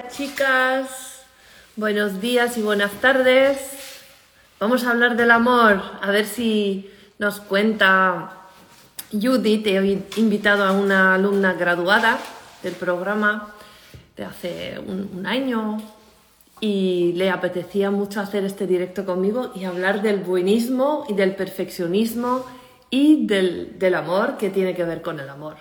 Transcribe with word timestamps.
Chicas, 0.00 1.22
buenos 1.76 2.18
días 2.22 2.56
y 2.56 2.62
buenas 2.62 2.92
tardes. 2.92 3.58
Vamos 4.58 4.84
a 4.84 4.90
hablar 4.92 5.16
del 5.16 5.30
amor, 5.30 5.82
a 6.00 6.10
ver 6.10 6.24
si 6.24 6.90
nos 7.18 7.40
cuenta 7.40 8.32
Judith. 9.12 9.66
He 9.66 10.02
invitado 10.16 10.64
a 10.64 10.72
una 10.72 11.14
alumna 11.14 11.52
graduada 11.52 12.18
del 12.62 12.72
programa 12.72 13.52
de 14.16 14.24
hace 14.24 14.78
un, 14.78 15.10
un 15.14 15.26
año 15.26 15.82
y 16.58 17.12
le 17.12 17.28
apetecía 17.28 17.90
mucho 17.90 18.20
hacer 18.20 18.44
este 18.44 18.66
directo 18.66 19.04
conmigo 19.04 19.52
y 19.54 19.64
hablar 19.64 20.00
del 20.00 20.20
buenismo 20.20 21.04
y 21.06 21.12
del 21.12 21.36
perfeccionismo 21.36 22.46
y 22.88 23.26
del, 23.26 23.78
del 23.78 23.94
amor 23.94 24.38
que 24.38 24.48
tiene 24.48 24.74
que 24.74 24.84
ver 24.84 25.02
con 25.02 25.20
el 25.20 25.28
amor. 25.28 25.56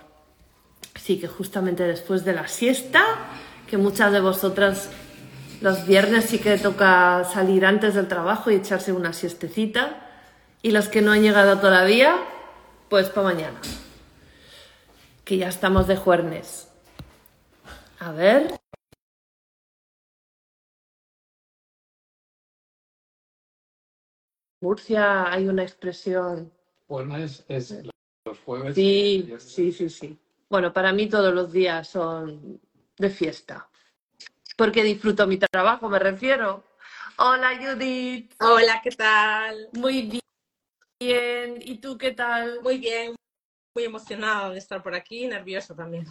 Así 0.96 1.20
que 1.20 1.28
justamente 1.28 1.84
después 1.84 2.24
de 2.24 2.34
la 2.34 2.48
siesta, 2.48 3.04
que 3.72 3.78
muchas 3.78 4.12
de 4.12 4.20
vosotras 4.20 4.90
los 5.62 5.88
viernes 5.88 6.26
sí 6.26 6.40
que 6.40 6.58
toca 6.58 7.24
salir 7.24 7.66
antes 7.66 7.96
del 7.96 8.10
trabajo 8.10 8.52
y 8.52 8.56
echarse 8.56 8.92
una 8.92 9.14
siestecita, 9.14 10.10
y 10.62 10.72
los 10.72 10.90
que 10.90 11.02
no 11.02 11.14
han 11.14 11.22
llegado 11.22 11.58
todavía, 11.58 12.18
pues 12.90 13.08
para 13.08 13.28
mañana, 13.28 13.62
que 15.24 15.38
ya 15.38 15.48
estamos 15.48 15.88
de 15.88 15.96
juernes. 15.96 16.70
A 18.00 18.12
ver. 18.12 18.60
Murcia 24.60 25.32
hay 25.32 25.48
una 25.48 25.64
expresión. 25.64 26.52
Jueves 26.90 27.46
es 27.48 27.74
los 28.26 28.38
jueves. 28.40 28.76
Sí, 28.76 29.34
sí, 29.40 29.72
sí, 29.72 29.90
sí. 29.90 30.20
Bueno, 30.50 30.74
para 30.74 30.92
mí 30.92 31.08
todos 31.08 31.34
los 31.34 31.54
días 31.54 31.88
son 31.88 32.60
de 32.98 33.10
fiesta. 33.10 33.70
Porque 34.58 34.84
disfruto 34.84 35.28
mi 35.28 35.38
trabajo, 35.38 35.90
me 35.90 36.00
refiero. 36.00 36.64
Hola 37.18 37.58
Judith. 37.58 38.34
Hola, 38.40 38.82
¿qué 38.84 38.92
tal? 38.92 39.70
Muy 39.74 40.22
bien. 41.00 41.56
¿Y 41.62 41.78
tú 41.78 41.98
qué 41.98 42.12
tal? 42.12 42.62
Muy 42.62 42.78
bien. 42.78 43.16
Muy 43.76 43.86
emocionada 43.86 44.50
de 44.50 44.60
estar 44.60 44.84
por 44.84 44.94
aquí, 44.94 45.28
nerviosa 45.28 45.76
también. 45.76 46.06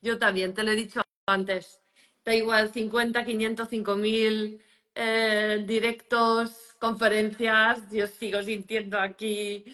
Yo 0.00 0.18
también, 0.18 0.54
te 0.54 0.62
lo 0.62 0.70
he 0.70 0.76
dicho 0.76 1.02
antes. 1.26 1.80
Da 2.24 2.34
igual, 2.34 2.72
50, 2.72 3.24
500, 3.24 3.68
5000 3.68 4.62
eh, 4.94 5.64
directos, 5.66 6.76
conferencias. 6.78 7.90
Yo 7.90 8.06
sigo 8.06 8.42
sintiendo 8.42 8.98
aquí 8.98 9.64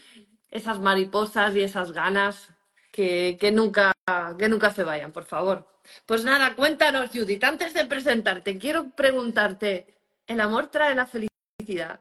esas 0.50 0.80
mariposas 0.80 1.54
y 1.54 1.62
esas 1.62 1.92
ganas 1.92 2.48
que, 2.96 3.50
nunca, 3.52 3.92
que 4.38 4.48
nunca 4.48 4.72
se 4.72 4.82
vayan, 4.82 5.12
por 5.12 5.24
favor. 5.24 5.66
Pues 6.06 6.24
nada, 6.24 6.54
cuéntanos, 6.54 7.10
Judith. 7.10 7.44
Antes 7.44 7.74
de 7.74 7.84
presentarte, 7.84 8.58
quiero 8.58 8.90
preguntarte, 8.90 9.86
¿el 10.26 10.40
amor 10.40 10.68
trae 10.68 10.94
la 10.94 11.06
felicidad? 11.06 12.00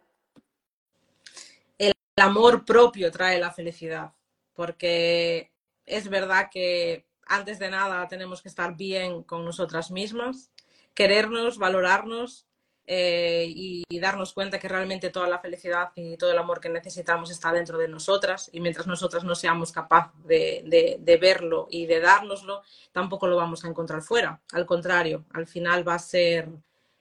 El 1.77 1.93
amor 2.15 2.63
propio 2.63 3.11
trae 3.11 3.39
la 3.39 3.51
felicidad, 3.51 4.13
porque 4.53 5.51
es 5.85 6.07
verdad 6.07 6.49
que 6.49 7.05
antes 7.27 7.59
de 7.59 7.69
nada 7.69 8.07
tenemos 8.07 8.41
que 8.41 8.47
estar 8.47 8.77
bien 8.77 9.23
con 9.23 9.43
nosotras 9.43 9.91
mismas, 9.91 10.51
querernos, 10.93 11.57
valorarnos 11.57 12.47
eh, 12.87 13.45
y, 13.47 13.83
y, 13.89 13.99
darnos 13.99 14.31
cuenta 14.33 14.59
que 14.59 14.67
realmente 14.67 15.09
toda 15.09 15.27
la 15.27 15.39
felicidad 15.39 15.89
y 15.95 16.17
todo 16.17 16.31
el 16.31 16.37
amor 16.37 16.59
que 16.59 16.69
necesitamos 16.69 17.31
está 17.31 17.51
dentro 17.51 17.79
de 17.79 17.87
nosotras 17.87 18.49
y 18.53 18.59
mientras 18.59 18.85
nosotras 18.85 19.23
no 19.23 19.33
seamos 19.33 19.71
capaces 19.71 20.13
de, 20.23 20.63
de, 20.65 20.97
de, 20.99 21.17
verlo 21.17 21.67
y 21.71 21.87
de 21.87 21.99
dárnoslo, 21.99 22.61
tampoco 22.91 23.25
lo 23.25 23.37
vamos 23.37 23.65
a 23.65 23.69
encontrar 23.69 24.03
fuera. 24.03 24.39
Al 24.53 24.67
contrario, 24.67 25.25
al 25.33 25.47
final 25.47 25.87
va 25.87 25.95
a 25.95 25.99
ser 25.99 26.47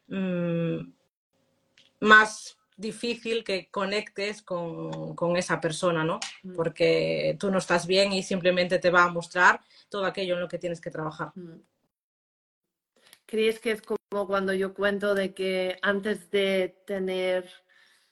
mmm, 0.09 0.79
más 2.01 2.57
difícil 2.77 3.45
que 3.45 3.69
conectes 3.71 4.43
con, 4.43 5.15
con, 5.15 5.37
esa 5.37 5.61
persona, 5.61 6.03
¿no? 6.03 6.19
Porque 6.57 7.37
tú 7.39 7.51
no 7.51 7.59
estás 7.59 7.87
bien 7.87 8.13
y 8.13 8.23
simplemente 8.23 8.79
te 8.79 8.91
va 8.91 9.05
a 9.05 9.11
mostrar 9.11 9.61
todo 9.89 10.07
aquello 10.07 10.35
en 10.35 10.41
lo 10.41 10.49
que 10.49 10.59
tienes 10.59 10.81
que 10.81 10.91
trabajar. 10.91 11.33
¿Crees 13.27 13.59
que 13.59 13.73
es 13.73 13.83
como 13.83 14.27
cuando 14.27 14.53
yo 14.53 14.75
cuento 14.75 15.15
de 15.15 15.35
que 15.35 15.79
antes 15.83 16.31
de 16.31 16.83
tener 16.87 17.51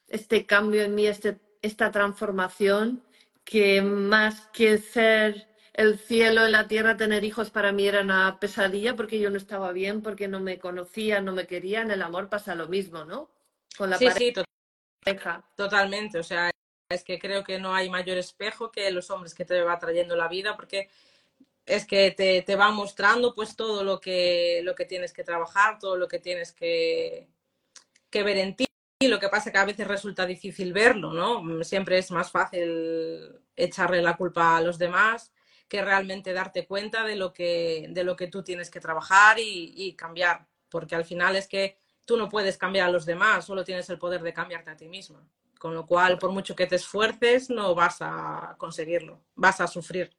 este 0.08 0.46
cambio 0.46 0.82
en 0.82 0.94
mí, 0.94 1.06
este, 1.06 1.38
esta 1.62 1.90
transformación, 1.90 3.02
que 3.44 3.82
más 3.82 4.46
que 4.52 4.78
ser 4.78 5.48
el 5.74 5.98
cielo 5.98 6.44
en 6.44 6.52
la 6.52 6.68
tierra, 6.68 6.96
tener 6.96 7.24
hijos 7.24 7.50
para 7.50 7.72
mí 7.72 7.86
era 7.86 8.02
una 8.02 8.38
pesadilla 8.38 8.94
porque 8.94 9.18
yo 9.18 9.30
no 9.30 9.38
estaba 9.38 9.72
bien, 9.72 10.02
porque 10.02 10.28
no 10.28 10.40
me 10.40 10.58
conocía, 10.58 11.20
no 11.20 11.32
me 11.32 11.46
quería. 11.46 11.80
En 11.80 11.90
el 11.90 12.02
amor 12.02 12.28
pasa 12.28 12.54
lo 12.54 12.68
mismo, 12.68 13.04
¿no? 13.04 13.30
Con 13.76 13.90
la 13.90 13.98
sí, 13.98 14.06
pareja. 14.06 14.42
Sí, 15.04 15.42
totalmente. 15.56 16.18
O 16.18 16.22
sea, 16.22 16.50
es 16.90 17.04
que 17.04 17.18
creo 17.18 17.42
que 17.42 17.58
no 17.58 17.74
hay 17.74 17.88
mayor 17.88 18.18
espejo 18.18 18.70
que 18.70 18.90
los 18.90 19.10
hombres 19.10 19.34
que 19.34 19.44
te 19.44 19.62
va 19.62 19.78
trayendo 19.78 20.14
la 20.14 20.28
vida, 20.28 20.56
porque 20.56 20.90
es 21.66 21.86
que 21.86 22.10
te, 22.10 22.42
te, 22.42 22.56
va 22.56 22.70
mostrando 22.70 23.34
pues 23.34 23.56
todo 23.56 23.84
lo 23.84 24.00
que, 24.00 24.60
lo 24.64 24.74
que 24.74 24.84
tienes 24.84 25.12
que 25.12 25.24
trabajar, 25.24 25.78
todo 25.78 25.96
lo 25.96 26.08
que 26.08 26.18
tienes 26.18 26.52
que, 26.52 27.28
que 28.10 28.22
ver 28.22 28.38
en 28.38 28.56
ti. 28.56 28.66
Lo 29.00 29.18
que 29.18 29.28
pasa 29.28 29.48
es 29.48 29.52
que 29.52 29.58
a 29.58 29.64
veces 29.64 29.86
resulta 29.86 30.26
difícil 30.26 30.72
verlo, 30.72 31.12
¿no? 31.12 31.64
Siempre 31.64 31.98
es 31.98 32.10
más 32.10 32.30
fácil 32.30 33.40
echarle 33.56 34.00
la 34.02 34.16
culpa 34.16 34.56
a 34.56 34.60
los 34.60 34.78
demás 34.78 35.32
que 35.68 35.82
realmente 35.82 36.32
darte 36.32 36.66
cuenta 36.66 37.04
de 37.04 37.16
lo 37.16 37.32
que, 37.32 37.86
de 37.90 38.04
lo 38.04 38.14
que 38.14 38.28
tú 38.28 38.42
tienes 38.42 38.70
que 38.70 38.80
trabajar 38.80 39.38
y, 39.38 39.72
y 39.74 39.94
cambiar. 39.94 40.46
Porque 40.68 40.94
al 40.94 41.04
final 41.04 41.34
es 41.34 41.48
que 41.48 41.78
tú 42.04 42.16
no 42.16 42.28
puedes 42.28 42.58
cambiar 42.58 42.88
a 42.88 42.92
los 42.92 43.06
demás, 43.06 43.46
solo 43.46 43.64
tienes 43.64 43.88
el 43.90 43.98
poder 43.98 44.22
de 44.22 44.34
cambiarte 44.34 44.70
a 44.70 44.76
ti 44.76 44.88
misma. 44.88 45.26
Con 45.58 45.74
lo 45.74 45.86
cual, 45.86 46.18
por 46.18 46.32
mucho 46.32 46.56
que 46.56 46.66
te 46.66 46.76
esfuerces, 46.76 47.48
no 47.48 47.74
vas 47.74 47.98
a 48.00 48.54
conseguirlo, 48.58 49.20
vas 49.34 49.60
a 49.60 49.66
sufrir. 49.66 50.12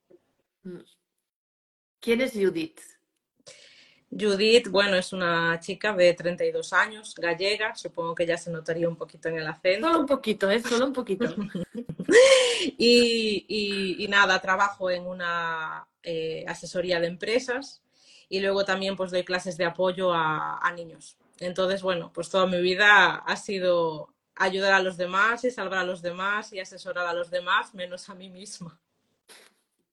¿Quién 2.03 2.19
es 2.19 2.33
Judith? 2.33 2.81
Judith, 4.11 4.67
bueno, 4.67 4.97
es 4.97 5.13
una 5.13 5.57
chica 5.61 5.93
de 5.93 6.13
32 6.13 6.73
años, 6.73 7.15
gallega, 7.15 7.73
supongo 7.75 8.13
que 8.13 8.25
ya 8.25 8.37
se 8.37 8.51
notaría 8.51 8.89
un 8.89 8.97
poquito 8.97 9.29
en 9.29 9.37
el 9.37 9.47
acento. 9.47 9.87
Solo 9.87 10.01
un 10.01 10.05
poquito, 10.05 10.51
¿eh? 10.51 10.61
Solo 10.61 10.87
un 10.87 10.91
poquito. 10.91 11.33
y, 12.77 13.45
y, 13.47 14.03
y, 14.03 14.07
nada, 14.09 14.41
trabajo 14.41 14.91
en 14.91 15.07
una 15.07 15.87
eh, 16.03 16.43
asesoría 16.45 16.99
de 16.99 17.07
empresas 17.07 17.81
y 18.27 18.41
luego 18.41 18.65
también 18.65 18.97
pues 18.97 19.11
doy 19.11 19.23
clases 19.23 19.55
de 19.55 19.63
apoyo 19.63 20.13
a, 20.13 20.57
a 20.57 20.73
niños. 20.73 21.15
Entonces, 21.39 21.81
bueno, 21.81 22.11
pues 22.13 22.29
toda 22.29 22.47
mi 22.47 22.61
vida 22.61 23.15
ha 23.15 23.35
sido 23.37 24.13
ayudar 24.35 24.73
a 24.73 24.81
los 24.81 24.97
demás 24.97 25.45
y 25.45 25.51
salvar 25.51 25.79
a 25.79 25.85
los 25.85 26.01
demás 26.01 26.51
y 26.51 26.59
asesorar 26.59 27.07
a 27.07 27.13
los 27.13 27.31
demás, 27.31 27.73
menos 27.73 28.09
a 28.09 28.13
mí 28.13 28.29
misma. 28.29 28.77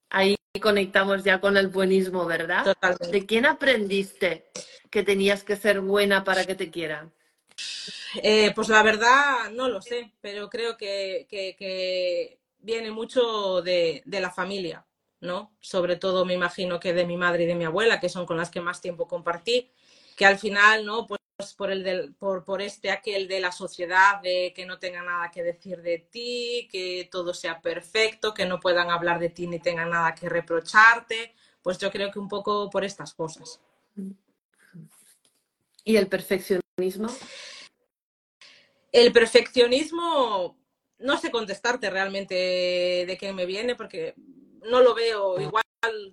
Ahí 0.08 0.34
conectamos 0.58 1.22
ya 1.22 1.40
con 1.40 1.56
el 1.56 1.68
buenismo, 1.68 2.26
¿verdad? 2.26 2.64
Totalmente. 2.64 3.10
¿De 3.10 3.26
quién 3.26 3.46
aprendiste 3.46 4.50
que 4.90 5.02
tenías 5.04 5.44
que 5.44 5.56
ser 5.56 5.80
buena 5.80 6.24
para 6.24 6.44
que 6.44 6.56
te 6.56 6.70
quieran? 6.70 7.12
Eh, 8.22 8.52
pues 8.54 8.68
la 8.68 8.82
verdad 8.82 9.50
no 9.52 9.68
lo 9.68 9.80
sé, 9.80 10.12
pero 10.20 10.48
creo 10.48 10.76
que, 10.76 11.26
que, 11.28 11.54
que 11.56 12.40
viene 12.58 12.90
mucho 12.90 13.62
de, 13.62 14.02
de, 14.04 14.20
la 14.20 14.30
familia, 14.30 14.84
¿no? 15.20 15.54
Sobre 15.60 15.96
todo 15.96 16.24
me 16.24 16.34
imagino 16.34 16.80
que 16.80 16.92
de 16.92 17.06
mi 17.06 17.16
madre 17.16 17.44
y 17.44 17.46
de 17.46 17.54
mi 17.54 17.64
abuela, 17.64 18.00
que 18.00 18.08
son 18.08 18.26
con 18.26 18.36
las 18.36 18.50
que 18.50 18.60
más 18.60 18.80
tiempo 18.80 19.06
compartí, 19.06 19.70
que 20.16 20.26
al 20.26 20.38
final, 20.38 20.84
¿no? 20.84 21.06
Pues 21.06 21.20
por, 21.56 21.70
el 21.70 21.82
del, 21.82 22.14
por, 22.14 22.44
por 22.44 22.62
este 22.62 22.90
aquel 22.90 23.28
de 23.28 23.40
la 23.40 23.52
sociedad, 23.52 24.20
de 24.20 24.52
que 24.54 24.66
no 24.66 24.78
tenga 24.78 25.02
nada 25.02 25.30
que 25.30 25.42
decir 25.42 25.82
de 25.82 25.98
ti, 25.98 26.68
que 26.70 27.08
todo 27.10 27.34
sea 27.34 27.60
perfecto, 27.60 28.34
que 28.34 28.46
no 28.46 28.60
puedan 28.60 28.90
hablar 28.90 29.18
de 29.18 29.30
ti 29.30 29.46
ni 29.46 29.58
tengan 29.58 29.90
nada 29.90 30.14
que 30.14 30.28
reprocharte, 30.28 31.34
pues 31.62 31.78
yo 31.78 31.90
creo 31.90 32.10
que 32.10 32.18
un 32.18 32.28
poco 32.28 32.70
por 32.70 32.84
estas 32.84 33.14
cosas. 33.14 33.60
¿Y 35.84 35.96
el 35.96 36.08
perfeccionismo? 36.08 37.08
El 38.92 39.12
perfeccionismo, 39.12 40.58
no 40.98 41.18
sé 41.18 41.30
contestarte 41.30 41.90
realmente 41.90 42.34
de 43.06 43.18
qué 43.18 43.32
me 43.32 43.46
viene, 43.46 43.76
porque 43.76 44.14
no 44.64 44.80
lo 44.80 44.94
veo, 44.94 45.40
igual 45.40 45.64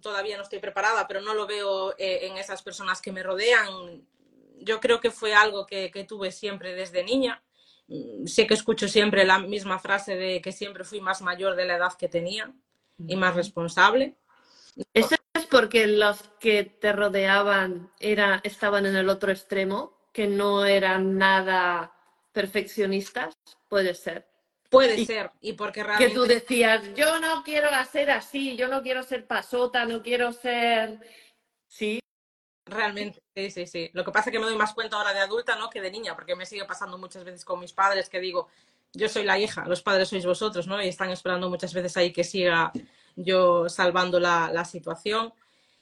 todavía 0.02 0.38
no 0.38 0.44
estoy 0.44 0.60
preparada, 0.60 1.08
pero 1.08 1.22
no 1.22 1.34
lo 1.34 1.46
veo 1.46 1.94
eh, 1.98 2.28
en 2.28 2.38
esas 2.38 2.64
personas 2.64 3.02
que 3.02 3.12
me 3.12 3.24
rodean 3.24 4.08
yo 4.60 4.80
creo 4.80 5.00
que 5.00 5.12
fue 5.12 5.34
algo 5.34 5.66
que, 5.66 5.92
que, 5.92 6.04
tuve 6.04 6.32
siempre 6.32 6.74
desde 6.74 7.04
niña. 7.04 7.44
Sé 8.26 8.48
que 8.48 8.54
escucho 8.54 8.88
siempre 8.88 9.26
la 9.26 9.40
misma 9.40 9.80
frase 9.80 10.16
de 10.16 10.42
que 10.42 10.52
siempre 10.52 10.84
fui 10.84 11.00
más 11.00 11.22
mayor 11.22 11.56
de 11.56 11.66
la 11.66 11.78
edad 11.78 11.94
que 11.98 12.10
tenía 12.10 12.54
y 12.98 13.16
más 13.16 13.36
responsable. 13.36 14.18
¿Eso 14.94 15.16
es 15.34 15.46
porque 15.46 15.88
los 15.88 16.22
que 16.40 16.64
te 16.64 16.92
rodeaban 16.94 17.92
era, 18.00 18.42
estaban 18.44 18.86
en 18.86 18.96
el 18.96 19.10
otro 19.10 19.32
extremo, 19.32 19.98
que 20.14 20.28
no 20.28 20.66
eran 20.66 21.18
nada 21.18 21.94
perfeccionistas? 22.32 23.36
Puede 23.68 23.94
ser. 23.94 24.28
Puede 24.70 25.00
y 25.00 25.06
ser, 25.06 25.32
y 25.40 25.54
porque 25.54 25.82
realmente... 25.82 26.14
Que 26.14 26.20
tú 26.20 26.26
decías, 26.26 26.94
yo 26.94 27.20
no 27.20 27.42
quiero 27.44 27.70
ser 27.90 28.12
así, 28.12 28.58
yo 28.58 28.68
no 28.68 28.82
quiero 28.82 29.02
ser 29.02 29.26
pasota, 29.26 29.86
no 29.86 30.04
quiero 30.04 30.34
ser... 30.34 31.00
Sí, 31.68 32.00
Realmente, 32.68 33.24
sí, 33.36 33.50
sí, 33.52 33.68
sí. 33.68 33.90
Lo 33.94 34.04
que 34.04 34.12
pasa 34.12 34.30
es 34.30 34.34
que 34.34 34.40
me 34.40 34.46
doy 34.46 34.56
más 34.56 34.74
cuenta 34.74 34.98
ahora 34.98 35.14
de 35.14 35.20
adulta, 35.20 35.56
¿no? 35.56 35.70
Que 35.70 35.82
de 35.82 35.92
niña, 35.92 36.16
porque 36.16 36.36
me 36.36 36.46
sigue 36.46 36.66
pasando 36.66 36.98
muchas 36.98 37.24
veces 37.24 37.46
con 37.46 37.60
mis 37.60 37.74
padres 37.74 38.10
que 38.10 38.20
digo, 38.20 38.48
yo 38.94 39.10
soy 39.10 39.24
la 39.24 39.40
hija, 39.40 39.66
los 39.66 39.82
padres 39.82 40.10
sois 40.10 40.26
vosotros, 40.26 40.68
¿no? 40.68 40.82
Y 40.82 40.88
están 40.88 41.10
esperando 41.12 41.50
muchas 41.50 41.74
veces 41.74 41.96
ahí 41.98 42.12
que 42.12 42.24
siga 42.24 42.72
yo 43.16 43.70
salvando 43.70 44.20
la, 44.20 44.50
la 44.52 44.66
situación. 44.66 45.34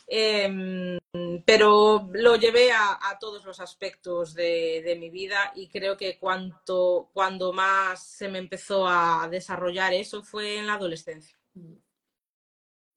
Eh, 0.07 0.99
pero 1.45 2.09
lo 2.13 2.35
llevé 2.35 2.71
a, 2.71 2.99
a 3.09 3.17
todos 3.17 3.43
los 3.45 3.59
aspectos 3.59 4.35
de, 4.35 4.81
de, 4.85 4.95
mi 4.95 5.09
vida 5.09 5.51
y 5.55 5.67
creo 5.67 5.97
que 5.97 6.19
cuanto, 6.19 7.09
cuando 7.13 7.53
más 7.53 8.03
se 8.03 8.27
me 8.27 8.37
empezó 8.37 8.87
a 8.87 9.27
desarrollar 9.31 9.93
eso 9.93 10.21
fue 10.23 10.57
en 10.57 10.67
la 10.67 10.75
adolescencia. 10.75 11.37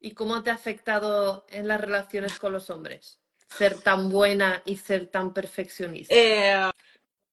¿Y 0.00 0.12
cómo 0.12 0.42
te 0.42 0.50
ha 0.50 0.54
afectado 0.54 1.46
en 1.48 1.66
las 1.66 1.80
relaciones 1.80 2.38
con 2.38 2.52
los 2.52 2.70
hombres? 2.70 3.20
Ser 3.48 3.80
tan 3.80 4.10
buena 4.10 4.62
y 4.64 4.76
ser 4.76 5.06
tan 5.06 5.32
perfeccionista. 5.32 6.14
Eh, 6.14 6.70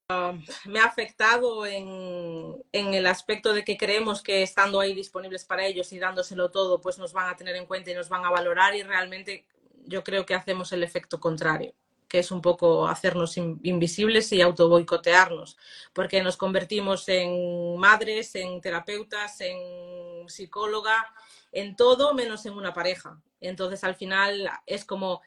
uh, 0.09 0.69
me 0.69 0.79
ha 0.79 0.85
afectado 0.85 1.65
en, 1.65 2.63
en, 2.71 2.93
el 2.93 3.05
aspecto 3.05 3.53
de 3.53 3.63
que 3.63 3.77
creemos 3.77 4.21
que 4.21 4.43
estando 4.43 4.79
ahí 4.79 4.93
disponibles 4.93 5.45
para 5.45 5.65
ellos 5.65 5.91
y 5.91 5.99
dándoselo 5.99 6.51
todo, 6.51 6.79
pues 6.79 6.97
nos 6.97 7.11
van 7.13 7.29
a 7.29 7.35
tener 7.35 7.55
en 7.55 7.65
cuenta 7.65 7.91
y 7.91 7.95
nos 7.95 8.09
van 8.09 8.25
a 8.25 8.29
valorar 8.29 8.75
y 8.75 8.83
realmente 8.83 9.45
yo 9.87 10.03
creo 10.03 10.25
que 10.25 10.35
hacemos 10.35 10.71
el 10.71 10.83
efecto 10.83 11.19
contrario, 11.19 11.73
que 12.07 12.19
es 12.19 12.31
un 12.31 12.41
poco 12.41 12.87
hacernos 12.87 13.37
in 13.37 13.59
invisibles 13.63 14.31
y 14.31 14.41
autoboicotearnos, 14.41 15.57
porque 15.93 16.21
nos 16.21 16.37
convertimos 16.37 17.07
en 17.09 17.77
madres, 17.77 18.35
en 18.35 18.61
terapeutas, 18.61 19.41
en 19.41 20.27
psicóloga, 20.27 21.13
en 21.51 21.75
todo 21.75 22.13
menos 22.13 22.45
en 22.45 22.53
una 22.53 22.73
pareja. 22.73 23.21
Entonces 23.39 23.83
al 23.83 23.95
final 23.95 24.49
es 24.65 24.85
como 24.85 25.21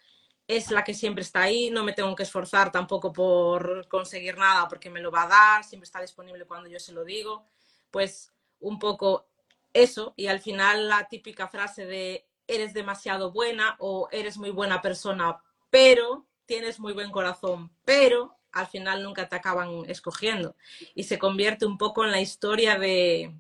es 0.48 0.70
la 0.70 0.82
que 0.82 0.94
siempre 0.94 1.22
está 1.22 1.42
ahí, 1.42 1.70
no 1.70 1.84
me 1.84 1.92
tengo 1.92 2.16
que 2.16 2.22
esforzar 2.22 2.72
tampoco 2.72 3.12
por 3.12 3.86
conseguir 3.86 4.38
nada 4.38 4.66
porque 4.66 4.88
me 4.88 5.00
lo 5.00 5.10
va 5.10 5.24
a 5.24 5.28
dar, 5.28 5.64
siempre 5.64 5.84
está 5.84 6.00
disponible 6.00 6.46
cuando 6.46 6.68
yo 6.68 6.80
se 6.80 6.92
lo 6.92 7.04
digo, 7.04 7.44
pues 7.90 8.32
un 8.60 8.78
poco 8.78 9.26
eso 9.74 10.14
y 10.16 10.26
al 10.26 10.40
final 10.40 10.88
la 10.88 11.06
típica 11.06 11.48
frase 11.48 11.84
de 11.84 12.26
eres 12.46 12.72
demasiado 12.72 13.30
buena 13.30 13.76
o 13.78 14.08
eres 14.10 14.38
muy 14.38 14.48
buena 14.48 14.80
persona, 14.80 15.38
pero 15.68 16.26
tienes 16.46 16.80
muy 16.80 16.94
buen 16.94 17.10
corazón, 17.10 17.70
pero 17.84 18.34
al 18.52 18.66
final 18.66 19.02
nunca 19.02 19.28
te 19.28 19.36
acaban 19.36 19.84
escogiendo. 19.86 20.56
Y 20.94 21.04
se 21.04 21.18
convierte 21.18 21.66
un 21.66 21.76
poco 21.76 22.06
en 22.06 22.10
la 22.10 22.22
historia 22.22 22.78
de 22.78 23.34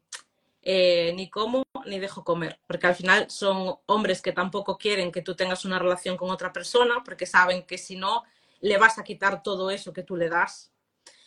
eh, 0.60 1.14
ni 1.16 1.30
como 1.30 1.64
ni 1.88 1.98
dejo 1.98 2.24
comer, 2.24 2.60
porque 2.66 2.86
al 2.86 2.94
final 2.94 3.30
son 3.30 3.76
hombres 3.86 4.22
que 4.22 4.32
tampoco 4.32 4.78
quieren 4.78 5.12
que 5.12 5.22
tú 5.22 5.34
tengas 5.34 5.64
una 5.64 5.78
relación 5.78 6.16
con 6.16 6.30
otra 6.30 6.52
persona, 6.52 7.02
porque 7.04 7.26
saben 7.26 7.64
que 7.64 7.78
si 7.78 7.96
no, 7.96 8.24
le 8.60 8.78
vas 8.78 8.98
a 8.98 9.04
quitar 9.04 9.42
todo 9.42 9.70
eso 9.70 9.92
que 9.92 10.02
tú 10.02 10.16
le 10.16 10.28
das. 10.28 10.72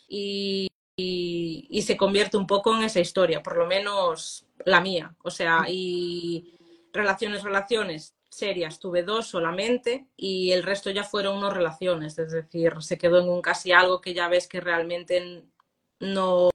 Y, 0.08 0.68
y, 0.96 1.66
y 1.70 1.82
se 1.82 1.96
convierte 1.96 2.36
un 2.36 2.46
poco 2.46 2.76
en 2.76 2.84
esa 2.84 3.00
historia, 3.00 3.42
por 3.42 3.56
lo 3.56 3.66
menos 3.66 4.46
la 4.64 4.80
mía. 4.80 5.14
O 5.22 5.30
sea, 5.30 5.64
y 5.68 6.54
relaciones, 6.92 7.42
relaciones 7.42 8.14
serias 8.32 8.78
tuve 8.78 9.02
dos 9.02 9.26
solamente 9.26 10.06
y 10.16 10.52
el 10.52 10.62
resto 10.62 10.90
ya 10.90 11.04
fueron 11.04 11.40
no 11.40 11.50
relaciones, 11.50 12.18
es 12.18 12.32
decir, 12.32 12.72
se 12.80 12.96
quedó 12.96 13.20
en 13.20 13.28
un 13.28 13.42
casi 13.42 13.72
algo 13.72 14.00
que 14.00 14.14
ya 14.14 14.28
ves 14.28 14.48
que 14.48 14.60
realmente 14.60 15.44
no 16.00 16.50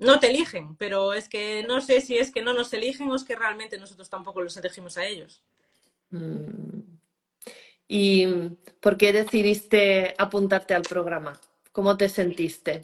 no 0.00 0.18
te 0.18 0.30
eligen, 0.30 0.76
pero 0.76 1.12
es 1.12 1.28
que 1.28 1.62
no 1.62 1.80
sé 1.80 2.00
si 2.00 2.18
es 2.18 2.32
que 2.32 2.42
no 2.42 2.54
nos 2.54 2.72
eligen 2.72 3.10
o 3.10 3.14
es 3.14 3.22
que 3.22 3.36
realmente 3.36 3.78
nosotros 3.78 4.08
tampoco 4.08 4.40
los 4.40 4.56
elegimos 4.56 4.96
a 4.96 5.04
ellos. 5.04 5.42
Mm. 6.10 6.80
¿Y 7.86 8.26
por 8.80 8.96
qué 8.96 9.12
decidiste 9.12 10.14
apuntarte 10.16 10.74
al 10.74 10.82
programa? 10.82 11.38
¿Cómo 11.72 11.96
te 11.96 12.08
sentiste? 12.08 12.80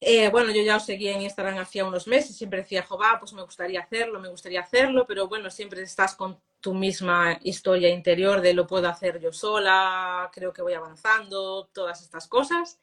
Eh, 0.00 0.30
bueno, 0.30 0.52
yo 0.52 0.62
ya 0.62 0.76
os 0.76 0.86
seguía 0.86 1.12
en 1.12 1.22
Instagram 1.22 1.58
hacía 1.58 1.84
unos 1.84 2.06
meses, 2.06 2.36
siempre 2.36 2.60
decía, 2.60 2.84
jova, 2.84 3.18
pues 3.18 3.32
me 3.32 3.42
gustaría 3.42 3.80
hacerlo, 3.80 4.20
me 4.20 4.28
gustaría 4.28 4.60
hacerlo, 4.60 5.06
pero 5.06 5.28
bueno, 5.28 5.50
siempre 5.50 5.82
estás 5.82 6.14
con 6.14 6.40
tu 6.60 6.72
misma 6.72 7.38
historia 7.42 7.90
interior 7.90 8.40
de 8.40 8.54
lo 8.54 8.66
puedo 8.66 8.88
hacer 8.88 9.20
yo 9.20 9.32
sola, 9.32 10.30
creo 10.32 10.52
que 10.52 10.62
voy 10.62 10.72
avanzando, 10.72 11.68
todas 11.72 12.00
estas 12.00 12.28
cosas. 12.28 12.78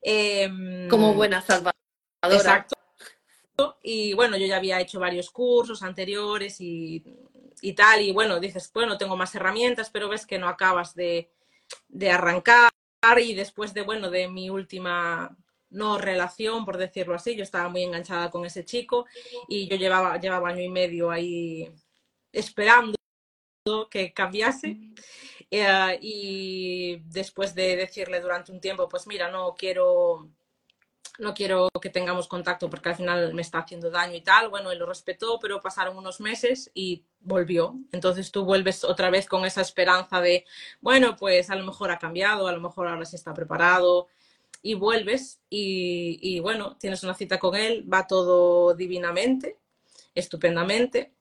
Eh, 0.00 0.88
Como 0.88 1.14
buena 1.14 1.40
Exacto. 2.34 2.76
Y 3.82 4.12
bueno, 4.14 4.36
yo 4.36 4.46
ya 4.46 4.56
había 4.56 4.80
hecho 4.80 5.00
varios 5.00 5.30
cursos 5.30 5.82
anteriores 5.82 6.60
y, 6.60 7.02
y, 7.62 7.72
tal, 7.72 8.02
y 8.02 8.12
bueno, 8.12 8.38
dices, 8.38 8.70
bueno, 8.72 8.98
tengo 8.98 9.16
más 9.16 9.34
herramientas, 9.34 9.90
pero 9.90 10.08
ves 10.08 10.26
que 10.26 10.38
no 10.38 10.48
acabas 10.48 10.94
de, 10.94 11.30
de 11.88 12.10
arrancar 12.10 12.70
y 13.18 13.34
después 13.34 13.72
de, 13.72 13.82
bueno, 13.82 14.10
de 14.10 14.28
mi 14.28 14.50
última 14.50 15.36
no 15.70 15.98
relación, 15.98 16.64
por 16.64 16.76
decirlo 16.76 17.14
así. 17.14 17.36
Yo 17.36 17.42
estaba 17.42 17.68
muy 17.68 17.82
enganchada 17.82 18.30
con 18.30 18.44
ese 18.44 18.64
chico 18.64 19.06
y 19.48 19.68
yo 19.68 19.76
llevaba, 19.76 20.18
llevaba 20.18 20.50
año 20.50 20.62
y 20.62 20.68
medio 20.68 21.10
ahí 21.10 21.70
esperando 22.32 22.96
que 23.90 24.12
cambiase. 24.12 24.78
Uh, 25.50 25.96
y 26.00 27.02
después 27.04 27.54
de 27.54 27.76
decirle 27.76 28.20
durante 28.20 28.50
un 28.50 28.60
tiempo, 28.60 28.88
pues 28.88 29.06
mira, 29.06 29.30
no 29.30 29.54
quiero, 29.54 30.28
no 31.18 31.34
quiero 31.34 31.68
que 31.80 31.90
tengamos 31.90 32.28
contacto 32.28 32.68
porque 32.70 32.90
al 32.90 32.96
final 32.96 33.34
me 33.34 33.42
está 33.42 33.58
haciendo 33.58 33.90
daño 33.90 34.14
y 34.14 34.20
tal. 34.22 34.48
Bueno, 34.48 34.70
él 34.70 34.78
lo 34.78 34.86
respetó, 34.86 35.38
pero 35.40 35.60
pasaron 35.60 35.96
unos 35.96 36.20
meses 36.20 36.70
y 36.74 37.04
volvió. 37.20 37.76
Entonces 37.92 38.30
tú 38.32 38.44
vuelves 38.44 38.84
otra 38.84 39.10
vez 39.10 39.26
con 39.26 39.44
esa 39.44 39.60
esperanza 39.60 40.20
de, 40.20 40.44
bueno, 40.80 41.16
pues 41.16 41.50
a 41.50 41.56
lo 41.56 41.64
mejor 41.64 41.90
ha 41.90 41.98
cambiado, 41.98 42.46
a 42.46 42.52
lo 42.52 42.60
mejor 42.60 42.88
ahora 42.88 43.04
sí 43.04 43.16
está 43.16 43.34
preparado 43.34 44.08
y 44.62 44.74
vuelves 44.74 45.40
y, 45.50 46.18
y, 46.22 46.40
bueno, 46.40 46.76
tienes 46.78 47.02
una 47.02 47.14
cita 47.14 47.38
con 47.38 47.54
él, 47.54 47.86
va 47.92 48.06
todo 48.06 48.74
divinamente, 48.74 49.58
estupendamente 50.14 51.12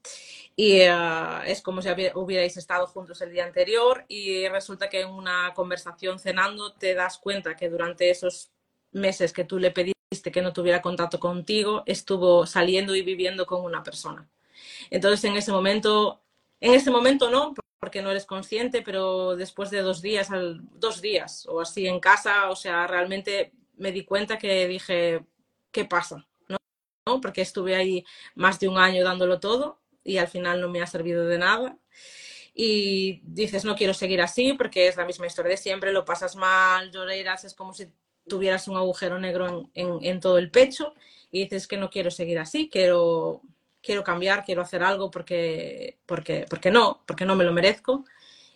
y 0.55 0.87
uh, 0.87 1.41
es 1.45 1.61
como 1.61 1.81
si 1.81 1.89
hubierais 2.15 2.55
estado 2.55 2.87
juntos 2.87 3.21
el 3.21 3.31
día 3.31 3.43
anterior 3.43 4.05
y 4.07 4.47
resulta 4.47 4.89
que 4.89 5.01
en 5.01 5.09
una 5.09 5.53
conversación 5.53 6.17
cenando 6.17 6.73
te 6.73 6.93
das 6.93 7.17
cuenta 7.17 7.55
que 7.55 7.69
durante 7.69 8.09
esos 8.09 8.51
meses 8.95 9.33
que 9.33 9.43
tú 9.43 9.59
le 9.59 9.71
pediste 9.71 9.95
que 10.31 10.41
no 10.41 10.53
tuviera 10.53 10.81
contacto 10.81 11.19
contigo, 11.19 11.83
estuvo 11.85 12.45
saliendo 12.45 12.95
y 12.95 13.01
viviendo 13.01 13.45
con 13.45 13.63
una 13.63 13.83
persona. 13.83 14.27
Entonces 14.89 15.23
en 15.25 15.35
ese 15.35 15.51
momento, 15.51 16.21
en 16.59 16.73
ese 16.73 16.89
momento 16.89 17.29
no, 17.29 17.53
porque 17.79 18.01
no 18.01 18.11
eres 18.11 18.25
consciente, 18.25 18.81
pero 18.81 19.35
después 19.35 19.69
de 19.69 19.81
dos 19.81 20.01
días, 20.01 20.29
dos 20.73 21.01
días 21.01 21.45
o 21.47 21.61
así 21.61 21.87
en 21.87 21.99
casa, 21.99 22.49
o 22.49 22.55
sea, 22.55 22.87
realmente 22.87 23.51
me 23.77 23.91
di 23.91 24.03
cuenta 24.05 24.37
que 24.37 24.67
dije, 24.67 25.25
¿qué 25.71 25.85
pasa? 25.85 26.25
¿No? 26.47 26.57
¿No? 27.05 27.21
Porque 27.21 27.41
estuve 27.41 27.75
ahí 27.75 28.05
más 28.35 28.59
de 28.59 28.69
un 28.69 28.77
año 28.77 29.03
dándolo 29.03 29.39
todo 29.39 29.79
y 30.03 30.17
al 30.17 30.27
final 30.27 30.61
no 30.61 30.69
me 30.69 30.81
ha 30.81 30.87
servido 30.87 31.25
de 31.27 31.37
nada. 31.37 31.77
Y 32.53 33.19
dices, 33.23 33.65
no 33.65 33.75
quiero 33.75 33.93
seguir 33.93 34.21
así 34.21 34.53
porque 34.53 34.87
es 34.87 34.95
la 34.95 35.05
misma 35.05 35.27
historia 35.27 35.51
de 35.51 35.57
siempre, 35.57 35.91
lo 35.91 36.05
pasas 36.05 36.37
mal, 36.37 36.89
lloreras, 36.89 37.43
es 37.43 37.53
como 37.53 37.73
si 37.73 37.91
tuvieras 38.27 38.67
un 38.67 38.77
agujero 38.77 39.19
negro 39.19 39.47
en, 39.47 39.87
en, 39.87 39.99
en 40.01 40.19
todo 40.19 40.37
el 40.37 40.51
pecho 40.51 40.93
y 41.31 41.43
dices 41.43 41.67
que 41.67 41.77
no 41.77 41.89
quiero 41.89 42.11
seguir 42.11 42.39
así, 42.39 42.69
quiero 42.69 43.41
quiero 43.85 44.03
cambiar, 44.03 44.43
quiero 44.43 44.63
hacer 44.63 44.83
algo 44.83 45.11
porque, 45.11 45.99
porque, 46.05 46.45
porque 46.49 46.71
no, 46.71 47.03
porque 47.05 47.25
no 47.25 47.35
me 47.35 47.43
lo 47.43 47.53
merezco. 47.53 48.03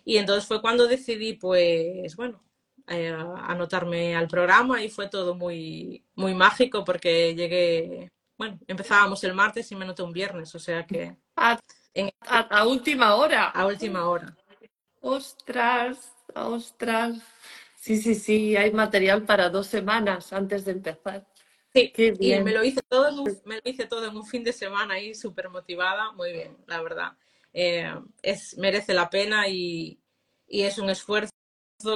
Y 0.04 0.16
entonces 0.16 0.46
fue 0.46 0.60
cuando 0.60 0.88
decidí, 0.88 1.34
pues, 1.34 2.16
bueno, 2.16 2.42
eh, 2.88 3.08
anotarme 3.08 4.16
al 4.16 4.26
programa 4.28 4.82
y 4.82 4.90
fue 4.90 5.08
todo 5.08 5.34
muy, 5.34 6.04
muy 6.14 6.34
mágico 6.34 6.84
porque 6.84 7.34
llegué, 7.34 8.10
bueno, 8.36 8.58
empezábamos 8.66 9.22
el 9.24 9.34
martes 9.34 9.70
y 9.70 9.76
me 9.76 9.86
noté 9.86 10.02
un 10.02 10.12
viernes, 10.12 10.54
o 10.54 10.58
sea 10.58 10.84
que... 10.84 11.16
A, 11.36 11.58
en, 11.94 12.10
a, 12.22 12.40
a 12.40 12.66
última 12.66 13.14
hora. 13.14 13.50
A 13.50 13.66
última 13.66 14.08
hora. 14.08 14.36
Ostras, 15.00 16.12
ostras. 16.34 17.18
Sí, 17.90 18.00
sí, 18.00 18.14
sí, 18.14 18.56
hay 18.56 18.70
material 18.70 19.24
para 19.24 19.50
dos 19.50 19.66
semanas 19.66 20.32
antes 20.32 20.64
de 20.64 20.70
empezar. 20.70 21.26
Sí, 21.74 21.90
Qué 21.90 22.12
bien. 22.12 22.42
y 22.42 22.44
me 22.44 22.52
lo, 22.52 22.62
hice 22.62 22.82
todo 22.88 23.08
en 23.08 23.18
un, 23.18 23.40
me 23.44 23.56
lo 23.56 23.62
hice 23.64 23.84
todo 23.86 24.06
en 24.06 24.16
un 24.16 24.24
fin 24.24 24.44
de 24.44 24.52
semana 24.52 24.94
ahí 24.94 25.12
súper 25.12 25.48
motivada, 25.48 26.12
muy 26.12 26.32
bien, 26.32 26.56
la 26.68 26.80
verdad. 26.82 27.14
Eh, 27.52 27.92
es, 28.22 28.56
merece 28.58 28.94
la 28.94 29.10
pena 29.10 29.48
y, 29.48 30.00
y, 30.46 30.62
es 30.62 30.78
un 30.78 30.88
esfuerzo 30.88 31.32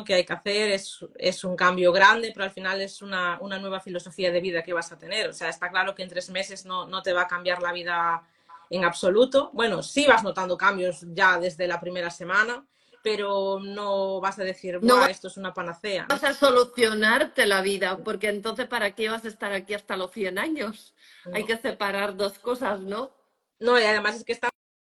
que 0.05 0.15
hay 0.15 0.25
que 0.25 0.33
hacer, 0.33 0.73
es, 0.73 0.99
es 1.17 1.45
un 1.45 1.55
cambio 1.55 1.93
grande, 1.93 2.33
pero 2.35 2.45
al 2.45 2.51
final 2.51 2.81
es 2.81 3.01
una, 3.01 3.39
una, 3.41 3.61
nueva 3.61 3.79
filosofía 3.79 4.33
de 4.33 4.41
vida 4.41 4.65
que 4.65 4.73
vas 4.73 4.91
a 4.91 4.99
tener. 4.99 5.29
O 5.29 5.33
sea, 5.33 5.49
está 5.49 5.71
claro 5.71 5.95
que 5.95 6.03
en 6.03 6.09
tres 6.09 6.29
meses 6.29 6.67
no, 6.67 6.89
no 6.89 7.05
te 7.05 7.13
va 7.13 7.23
a 7.23 7.29
cambiar 7.29 7.63
la 7.63 7.73
vida 7.73 8.27
en 8.69 8.85
absoluto. 8.85 9.51
Bueno, 9.53 9.81
sí 9.81 10.09
vas 10.09 10.25
notando 10.25 10.57
cambios 10.57 11.07
ya 11.13 11.39
desde 11.39 11.69
la 11.69 11.79
primera 11.79 12.11
semana, 12.11 12.67
pero 13.05 13.61
no 13.63 14.19
vas 14.19 14.39
a 14.39 14.45
decir, 14.45 14.83
no, 14.83 15.05
esto 15.05 15.29
es 15.29 15.37
una 15.37 15.53
panacea. 15.53 16.07
Vas 16.09 16.25
a 16.25 16.33
solucionarte 16.33 17.45
la 17.45 17.61
vida, 17.61 17.99
porque 17.99 18.31
entonces 18.31 18.67
¿para 18.67 18.95
qué 18.95 19.11
vas 19.11 19.27
a 19.27 19.29
estar 19.29 19.53
aquí 19.53 19.75
hasta 19.75 19.99
los 19.99 20.11
100 20.11 20.39
años? 20.39 20.95
No. 21.27 21.37
Hay 21.37 21.45
que 21.45 21.59
separar 21.59 22.17
dos 22.17 22.39
cosas, 22.39 22.81
¿no? 22.81 23.15
No, 23.61 23.79
y 23.79 23.83
además 23.83 24.17
es 24.17 24.25
que 24.25 24.33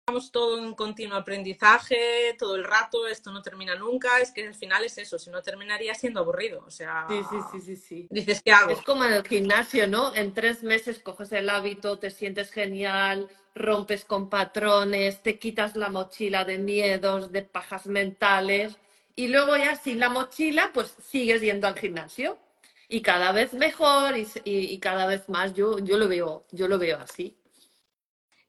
estamos 0.10 0.32
todo 0.32 0.58
en 0.58 0.74
continuo 0.74 1.18
aprendizaje 1.18 2.36
todo 2.40 2.56
el 2.56 2.64
rato, 2.64 3.08
esto 3.08 3.32
no 3.32 3.44
termina 3.44 3.76
nunca, 3.76 4.20
es 4.20 4.32
que 4.32 4.48
al 4.48 4.56
final 4.56 4.84
es 4.84 4.98
eso, 4.98 5.20
si 5.20 5.30
no 5.30 5.44
terminaría 5.44 5.94
siendo 5.94 6.22
aburrido, 6.22 6.64
o 6.66 6.72
sea... 6.72 7.06
Sí, 7.08 7.22
sí, 7.30 7.38
sí, 7.52 7.62
sí, 7.62 7.76
sí. 7.76 8.08
Dices, 8.10 8.42
¿qué 8.44 8.52
hago? 8.52 8.72
Es 8.72 8.82
como 8.82 9.06
en 9.06 9.14
el 9.14 9.24
gimnasio, 9.24 9.88
¿no? 9.88 10.16
En 10.16 10.34
tres 10.34 10.64
meses 10.64 11.00
coges 11.00 11.32
el 11.32 11.48
hábito, 11.48 12.00
te 12.00 12.10
sientes 12.10 12.50
genial, 12.50 13.30
rompes 13.54 14.04
con 14.04 14.30
patrones, 14.32 15.22
te 15.22 15.38
quitas 15.38 15.76
la 15.76 15.90
mochila 15.90 16.44
de 16.44 16.58
miedos, 16.58 17.32
de 17.32 17.44
pajas 17.44 17.86
mentales 17.86 18.78
y 19.16 19.28
luego 19.28 19.58
ya 19.58 19.76
sin 19.76 20.00
la 20.00 20.10
mochila, 20.10 20.72
pues 20.74 20.96
sigues 21.04 21.42
yendo 21.42 21.68
al 21.68 21.78
gimnasio 21.78 22.40
y 22.88 23.02
cada 23.02 23.32
vez 23.32 23.54
mejor 23.54 24.18
y, 24.18 24.28
y, 24.44 24.58
y 24.74 24.80
cada 24.80 25.06
vez 25.06 25.30
más. 25.30 25.54
Yo, 25.54 25.78
yo 25.78 26.00
lo 26.00 26.08
veo, 26.08 26.46
yo 26.52 26.68
lo 26.68 26.80
veo 26.80 26.98
así. 26.98 27.36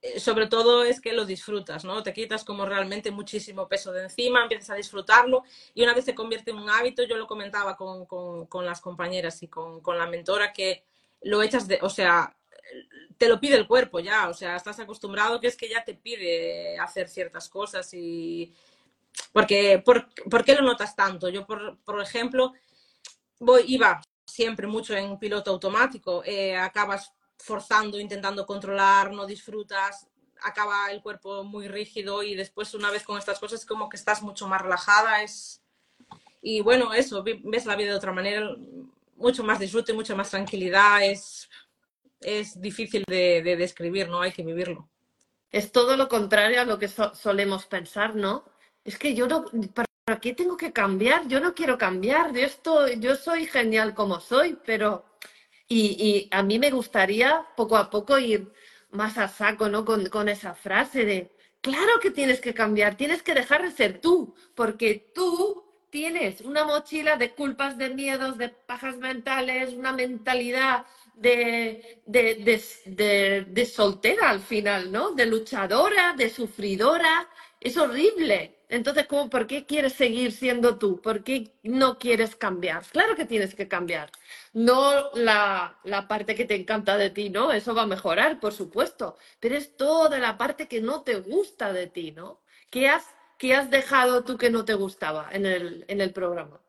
Eh, 0.01 0.19
sobre 0.19 0.47
todo 0.47 0.83
es 0.83 0.99
que 0.99 1.13
lo 1.13 1.25
disfrutas, 1.25 1.85
¿no? 1.85 2.01
Te 2.01 2.13
quitas 2.13 2.43
como 2.43 2.65
realmente 2.65 3.11
muchísimo 3.11 3.67
peso 3.67 3.91
de 3.91 4.03
encima, 4.03 4.41
empiezas 4.41 4.71
a 4.71 4.75
disfrutarlo 4.75 5.43
y 5.75 5.83
una 5.83 5.93
vez 5.93 6.05
se 6.05 6.15
convierte 6.15 6.51
en 6.51 6.57
un 6.57 6.69
hábito, 6.69 7.03
yo 7.03 7.17
lo 7.17 7.27
comentaba 7.27 7.77
con, 7.77 8.05
con, 8.05 8.65
las 8.65 8.81
compañeras 8.81 9.43
y 9.43 9.47
con, 9.47 9.81
con, 9.81 9.97
la 9.99 10.07
mentora, 10.07 10.51
que 10.51 10.83
lo 11.21 11.43
echas 11.43 11.67
de, 11.67 11.77
o 11.83 11.89
sea, 11.89 12.35
te 13.17 13.29
lo 13.29 13.39
pide 13.39 13.55
el 13.55 13.67
cuerpo 13.67 13.99
ya, 13.99 14.29
o 14.29 14.33
sea, 14.33 14.55
estás 14.55 14.79
acostumbrado 14.79 15.39
que 15.39 15.47
es 15.47 15.55
que 15.55 15.69
ya 15.69 15.83
te 15.83 15.93
pide 15.93 16.79
hacer 16.79 17.07
ciertas 17.07 17.49
cosas 17.49 17.93
y... 17.93 18.53
Porque, 19.33 19.79
¿por, 19.85 20.07
¿por 20.29 20.43
qué 20.43 20.55
lo 20.55 20.61
notas 20.61 20.95
tanto? 20.95 21.27
Yo, 21.29 21.45
por, 21.45 21.77
por 21.83 22.01
ejemplo, 22.01 22.53
voy, 23.39 23.63
iba 23.67 24.01
siempre 24.25 24.67
mucho 24.67 24.95
en 24.95 25.19
piloto 25.19 25.51
automático, 25.51 26.23
eh, 26.25 26.55
acabas 26.55 27.13
forzando, 27.43 27.99
intentando 27.99 28.45
controlar, 28.45 29.11
no 29.11 29.25
disfrutas, 29.25 30.07
acaba 30.41 30.91
el 30.91 31.01
cuerpo 31.01 31.43
muy 31.43 31.67
rígido 31.67 32.23
y 32.23 32.35
después 32.35 32.73
una 32.73 32.91
vez 32.91 33.03
con 33.03 33.17
estas 33.17 33.39
cosas 33.39 33.65
como 33.65 33.89
que 33.89 33.97
estás 33.97 34.21
mucho 34.21 34.47
más 34.47 34.61
relajada, 34.61 35.23
es... 35.23 35.61
Y 36.41 36.61
bueno, 36.61 36.93
eso, 36.93 37.23
ves 37.23 37.65
la 37.67 37.75
vida 37.75 37.91
de 37.91 37.97
otra 37.97 38.11
manera, 38.11 38.55
mucho 39.15 39.43
más 39.43 39.59
disfrute, 39.59 39.93
mucha 39.93 40.15
más 40.15 40.31
tranquilidad, 40.31 41.05
es, 41.05 41.47
es 42.19 42.59
difícil 42.59 43.03
de, 43.07 43.43
de 43.43 43.55
describir, 43.55 44.09
¿no? 44.09 44.21
Hay 44.21 44.31
que 44.31 44.43
vivirlo. 44.43 44.89
Es 45.51 45.71
todo 45.71 45.95
lo 45.97 46.07
contrario 46.07 46.59
a 46.59 46.65
lo 46.65 46.79
que 46.79 46.87
so 46.87 47.13
solemos 47.13 47.67
pensar, 47.67 48.15
¿no? 48.15 48.45
Es 48.83 48.97
que 48.97 49.13
yo 49.13 49.27
no, 49.27 49.45
¿para 49.73 50.19
qué 50.19 50.33
tengo 50.33 50.57
que 50.57 50.73
cambiar? 50.73 51.27
Yo 51.27 51.39
no 51.39 51.53
quiero 51.53 51.77
cambiar, 51.77 52.33
yo, 52.33 52.41
estoy, 52.41 52.99
yo 52.99 53.15
soy 53.15 53.45
genial 53.45 53.93
como 53.93 54.19
soy, 54.19 54.57
pero 54.65 55.05
y, 55.73 56.27
a 56.31 56.43
mí 56.43 56.59
me 56.59 56.71
gustaría 56.71 57.45
poco 57.55 57.77
a 57.77 57.89
poco 57.89 58.17
ir 58.19 58.51
más 58.91 59.17
a 59.17 59.27
saco, 59.27 59.69
¿no? 59.69 59.85
Con, 59.85 60.07
con, 60.09 60.27
esa 60.29 60.53
frase 60.53 61.05
de, 61.05 61.31
claro 61.61 61.99
que 62.01 62.11
tienes 62.11 62.41
que 62.41 62.53
cambiar, 62.53 62.95
tienes 62.95 63.23
que 63.23 63.33
dejar 63.33 63.63
de 63.63 63.71
ser 63.71 64.01
tú, 64.01 64.35
porque 64.55 65.11
tú 65.15 65.63
tienes 65.89 66.41
una 66.41 66.65
mochila 66.65 67.15
de 67.17 67.31
culpas, 67.31 67.77
de 67.77 67.89
miedos, 67.89 68.37
de 68.37 68.49
pajas 68.49 68.97
mentales, 68.97 69.73
una 69.73 69.93
mentalidad 69.93 70.85
de, 71.15 72.01
de, 72.05 73.45
de 73.47 73.65
soltera 73.65 74.29
al 74.29 74.41
final, 74.41 74.91
¿no? 74.91 75.11
De 75.11 75.25
luchadora, 75.25 76.13
de 76.17 76.29
sufridora. 76.29 77.29
Es 77.59 77.77
horrible. 77.77 78.60
Entonces, 78.71 79.05
¿cómo, 79.05 79.29
¿por 79.29 79.47
qué 79.47 79.65
quieres 79.65 79.93
seguir 79.93 80.31
siendo 80.31 80.77
tú? 80.77 81.01
¿Por 81.01 81.25
qué 81.25 81.51
no 81.61 81.99
quieres 81.99 82.37
cambiar? 82.37 82.85
Claro 82.85 83.17
que 83.17 83.25
tienes 83.25 83.53
que 83.53 83.67
cambiar. 83.67 84.09
No 84.53 85.11
la, 85.13 85.77
la, 85.83 86.07
parte 86.07 86.35
que 86.35 86.45
te 86.45 86.55
encanta 86.55 86.95
de 86.95 87.09
ti, 87.09 87.29
¿no? 87.29 87.51
Eso 87.51 87.75
va 87.75 87.81
a 87.81 87.85
mejorar, 87.85 88.39
por 88.39 88.53
supuesto. 88.53 89.17
Pero 89.41 89.55
es 89.57 89.75
toda 89.75 90.19
la 90.19 90.37
parte 90.37 90.69
que 90.69 90.79
no 90.79 91.03
te 91.03 91.15
gusta 91.15 91.73
de 91.73 91.87
ti, 91.87 92.11
¿no? 92.11 92.41
¿Qué 92.69 92.87
has, 92.87 93.05
qué 93.37 93.55
has 93.55 93.69
dejado 93.69 94.23
tú 94.23 94.37
que 94.37 94.49
no 94.49 94.63
te 94.63 94.73
gustaba 94.75 95.27
en 95.33 95.45
el, 95.45 95.83
en 95.89 95.99
el 95.99 96.13
programa? 96.13 96.61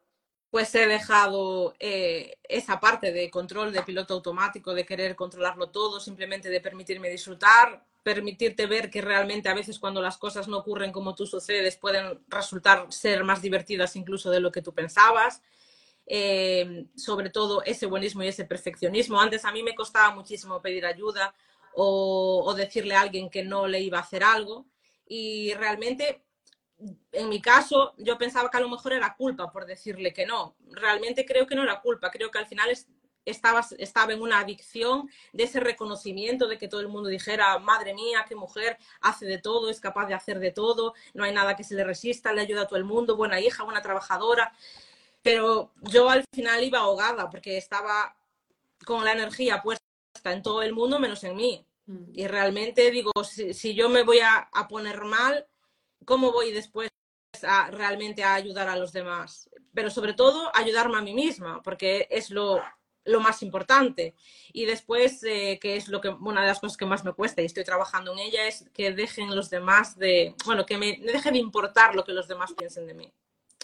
Pues 0.50 0.74
he 0.74 0.88
dejado 0.88 1.74
eh, 1.78 2.36
esa 2.42 2.80
parte 2.80 3.12
de 3.12 3.30
control 3.30 3.72
de 3.72 3.82
piloto 3.82 4.14
automático, 4.14 4.74
de 4.74 4.84
querer 4.84 5.14
controlarlo 5.14 5.70
todo, 5.70 6.00
simplemente 6.00 6.50
de 6.50 6.60
permitirme 6.60 7.08
disfrutar, 7.10 7.86
permitirte 8.02 8.66
ver 8.66 8.90
que 8.90 9.00
realmente 9.00 9.48
a 9.48 9.54
veces 9.54 9.78
cuando 9.78 10.02
las 10.02 10.18
cosas 10.18 10.48
no 10.48 10.58
ocurren 10.58 10.92
como 10.92 11.14
tú 11.14 11.26
sucedes 11.26 11.76
pueden 11.76 12.20
resultar 12.28 12.86
ser 12.90 13.24
más 13.24 13.42
divertidas 13.42 13.96
incluso 13.96 14.30
de 14.30 14.40
lo 14.40 14.50
que 14.52 14.62
tú 14.62 14.74
pensabas. 14.74 15.42
Eh, 16.06 16.86
sobre 16.96 17.30
todo 17.30 17.62
ese 17.62 17.86
buenismo 17.86 18.22
y 18.22 18.28
ese 18.28 18.44
perfeccionismo. 18.44 19.20
Antes 19.20 19.44
a 19.44 19.52
mí 19.52 19.62
me 19.62 19.74
costaba 19.74 20.14
muchísimo 20.14 20.60
pedir 20.60 20.84
ayuda 20.84 21.32
o, 21.74 22.42
o 22.44 22.54
decirle 22.54 22.96
a 22.96 23.02
alguien 23.02 23.30
que 23.30 23.44
no 23.44 23.68
le 23.68 23.80
iba 23.80 23.98
a 23.98 24.02
hacer 24.02 24.24
algo 24.24 24.66
y 25.06 25.54
realmente 25.54 26.24
en 27.12 27.28
mi 27.28 27.40
caso, 27.40 27.94
yo 27.98 28.18
pensaba 28.18 28.50
que 28.50 28.56
a 28.56 28.60
lo 28.60 28.68
mejor 28.68 28.92
era 28.92 29.14
culpa 29.14 29.52
por 29.52 29.66
decirle 29.66 30.12
que 30.12 30.26
no. 30.26 30.56
Realmente 30.70 31.24
creo 31.24 31.46
que 31.46 31.54
no 31.54 31.62
era 31.62 31.80
culpa. 31.80 32.10
Creo 32.10 32.30
que 32.30 32.38
al 32.38 32.46
final 32.46 32.70
es, 32.70 32.88
estaba, 33.24 33.64
estaba 33.78 34.12
en 34.12 34.22
una 34.22 34.40
adicción 34.40 35.08
de 35.32 35.44
ese 35.44 35.60
reconocimiento 35.60 36.48
de 36.48 36.58
que 36.58 36.68
todo 36.68 36.80
el 36.80 36.88
mundo 36.88 37.08
dijera, 37.08 37.58
madre 37.58 37.94
mía, 37.94 38.24
qué 38.28 38.34
mujer, 38.34 38.78
hace 39.00 39.26
de 39.26 39.38
todo, 39.38 39.70
es 39.70 39.80
capaz 39.80 40.06
de 40.06 40.14
hacer 40.14 40.38
de 40.38 40.50
todo, 40.50 40.94
no 41.14 41.24
hay 41.24 41.32
nada 41.32 41.56
que 41.56 41.64
se 41.64 41.74
le 41.74 41.84
resista, 41.84 42.32
le 42.32 42.42
ayuda 42.42 42.62
a 42.62 42.66
todo 42.66 42.78
el 42.78 42.84
mundo, 42.84 43.16
buena 43.16 43.40
hija, 43.40 43.64
buena 43.64 43.82
trabajadora. 43.82 44.52
Pero 45.22 45.72
yo 45.82 46.10
al 46.10 46.24
final 46.34 46.64
iba 46.64 46.80
ahogada 46.80 47.30
porque 47.30 47.56
estaba 47.56 48.16
con 48.84 49.04
la 49.04 49.12
energía 49.12 49.62
puesta 49.62 49.82
en 50.24 50.42
todo 50.42 50.62
el 50.62 50.72
mundo 50.72 50.98
menos 50.98 51.22
en 51.24 51.36
mí. 51.36 51.64
Mm. 51.86 52.12
Y 52.12 52.26
realmente 52.26 52.90
digo, 52.90 53.12
si, 53.24 53.54
si 53.54 53.74
yo 53.74 53.88
me 53.88 54.02
voy 54.02 54.18
a, 54.18 54.48
a, 54.52 54.66
poner 54.68 55.02
mal, 55.02 55.46
¿cómo 56.04 56.32
voy 56.32 56.52
después 56.52 56.90
a 57.42 57.70
realmente 57.70 58.24
a 58.24 58.34
ayudar 58.34 58.68
a 58.68 58.76
los 58.76 58.92
demás? 58.92 59.48
Pero 59.72 59.90
sobre 59.90 60.14
todo 60.14 60.50
ayudarme 60.54 60.98
a 60.98 61.02
mí 61.02 61.14
misma, 61.14 61.62
porque 61.62 62.08
es 62.10 62.30
lo, 62.30 62.60
lo 63.04 63.20
más 63.20 63.42
importante. 63.42 64.14
Y 64.52 64.64
después, 64.64 65.22
eh, 65.24 65.58
que 65.60 65.76
es 65.76 65.88
lo 65.88 66.00
que 66.00 66.08
una 66.08 66.42
de 66.42 66.48
las 66.48 66.60
cosas 66.60 66.76
que 66.76 66.86
más 66.86 67.04
me 67.04 67.12
cuesta 67.12 67.42
y 67.42 67.46
estoy 67.46 67.64
trabajando 67.64 68.12
en 68.12 68.20
ella, 68.20 68.46
es 68.46 68.68
que 68.72 68.92
dejen 68.92 69.34
los 69.34 69.50
demás 69.50 69.98
de, 69.98 70.34
bueno, 70.44 70.66
que 70.66 70.78
me 70.78 70.98
deje 70.98 71.30
de 71.30 71.38
importar 71.38 71.94
lo 71.94 72.04
que 72.04 72.12
los 72.12 72.28
demás 72.28 72.52
piensen 72.56 72.86
de 72.86 72.94
mí. 72.94 73.12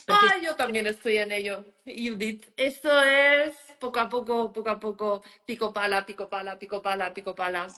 Ah, 0.09 0.37
yo 0.43 0.57
también 0.57 0.87
estoy 0.87 1.19
en 1.19 1.33
ello, 1.33 1.65
Judith. 1.85 2.47
Esto 2.57 3.03
es 3.03 3.55
poco 3.79 4.01
a 4.01 4.09
poco, 4.09 4.53
poco 4.53 4.71
a 4.71 4.81
poco, 4.81 5.23
pico 5.45 5.73
pala, 5.73 6.07
pico 6.07 6.29
pala, 6.29 6.59
pico 6.59 6.81
pala, 6.81 7.13
pico 7.13 7.35
pala. 7.35 7.69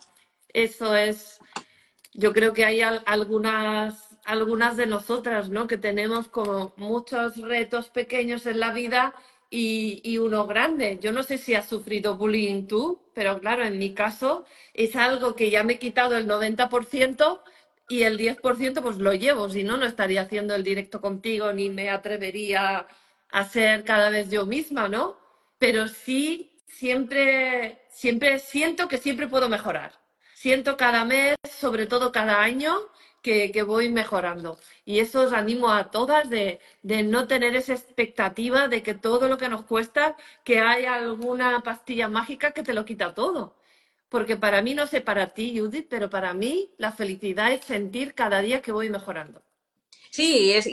Eso 0.53 0.95
es, 0.95 1.41
yo 2.15 2.33
creo 2.33 2.53
que 2.53 2.65
hay 2.65 2.83
algunas, 2.83 4.17
algunas 4.25 4.77
de 4.77 4.87
nosotras, 4.87 5.49
¿no? 5.49 5.67
Que 5.67 5.77
tenemos 5.77 6.29
como 6.29 6.73
muchos 6.77 7.37
retos 7.37 7.89
pequeños 7.91 8.47
en 8.47 8.61
la 8.61 8.73
vida 8.73 9.15
y, 9.51 10.01
y, 10.05 10.19
uno 10.19 10.47
grande. 10.47 10.99
Yo 11.03 11.13
no 11.13 11.23
sé 11.23 11.37
si 11.39 11.55
has 11.55 11.69
sufrido 11.69 12.17
bullying 12.17 12.67
tú, 12.67 13.11
pero 13.15 13.41
claro, 13.41 13.65
en 13.65 13.79
mi 13.79 13.95
caso 13.95 14.45
es 14.75 14.97
algo 14.97 15.35
que 15.35 15.51
ya 15.51 15.65
me 15.65 15.75
he 15.75 15.79
quitado 15.79 16.17
el 16.17 16.27
90% 16.29 17.43
y 17.89 18.05
el 18.05 18.17
10% 18.19 18.83
pues 18.83 18.99
lo 18.99 19.13
llevo, 19.15 19.51
si 19.51 19.65
no, 19.65 19.77
no 19.77 19.85
estaría 19.85 20.23
haciendo 20.23 20.55
el 20.55 20.63
directo 20.63 21.01
contigo 21.01 21.53
ni 21.53 21.69
me 21.71 21.91
atrevería 21.91 22.87
a 23.31 23.45
ser 23.45 23.85
cada 23.85 24.11
vez 24.11 24.31
yo 24.31 24.47
misma, 24.47 24.89
¿no? 24.89 25.19
Pero 25.59 25.89
sí, 25.89 26.53
siempre, 26.67 27.83
siempre 27.91 28.39
siento 28.39 28.89
que 28.89 28.99
siempre 28.99 29.27
puedo 29.29 29.49
mejorar. 29.49 29.93
Siento 30.35 30.77
cada 30.77 31.05
mes, 31.05 31.37
sobre 31.51 31.87
todo 31.87 32.13
cada 32.13 32.41
año, 32.41 32.75
que, 33.23 33.63
voy 33.63 33.91
mejorando. 33.91 34.59
Y 34.85 35.01
eso 35.01 35.23
os 35.23 35.33
animo 35.33 35.71
a 35.71 35.91
todas 35.91 36.29
de, 36.31 36.61
de, 36.83 37.03
no 37.03 37.27
tener 37.27 37.55
esa 37.57 37.75
expectativa 37.75 38.69
de 38.69 38.83
que 38.83 38.95
todo 38.95 39.29
lo 39.29 39.39
que 39.39 39.49
nos 39.49 39.65
cuesta, 39.65 40.17
que 40.45 40.61
hay 40.61 40.85
alguna 40.87 41.61
pastilla 41.63 42.09
mágica 42.09 42.53
que 42.53 42.63
te 42.63 42.75
lo 42.75 42.85
quita 42.85 43.15
todo. 43.15 43.57
Porque 44.09 44.37
para 44.37 44.63
mí, 44.63 44.75
no 44.75 44.87
sé 44.87 45.01
para 45.01 45.29
ti, 45.29 45.59
Judith, 45.59 45.87
pero 45.89 46.11
para 46.11 46.35
mí 46.35 46.71
la 46.79 46.93
felicidad 46.93 47.53
es 47.53 47.65
sentir 47.65 48.15
cada 48.15 48.41
día 48.41 48.61
que 48.63 48.73
voy 48.73 48.91
mejorando. 48.91 49.43
Sí, 50.11 50.53
es, 50.53 50.69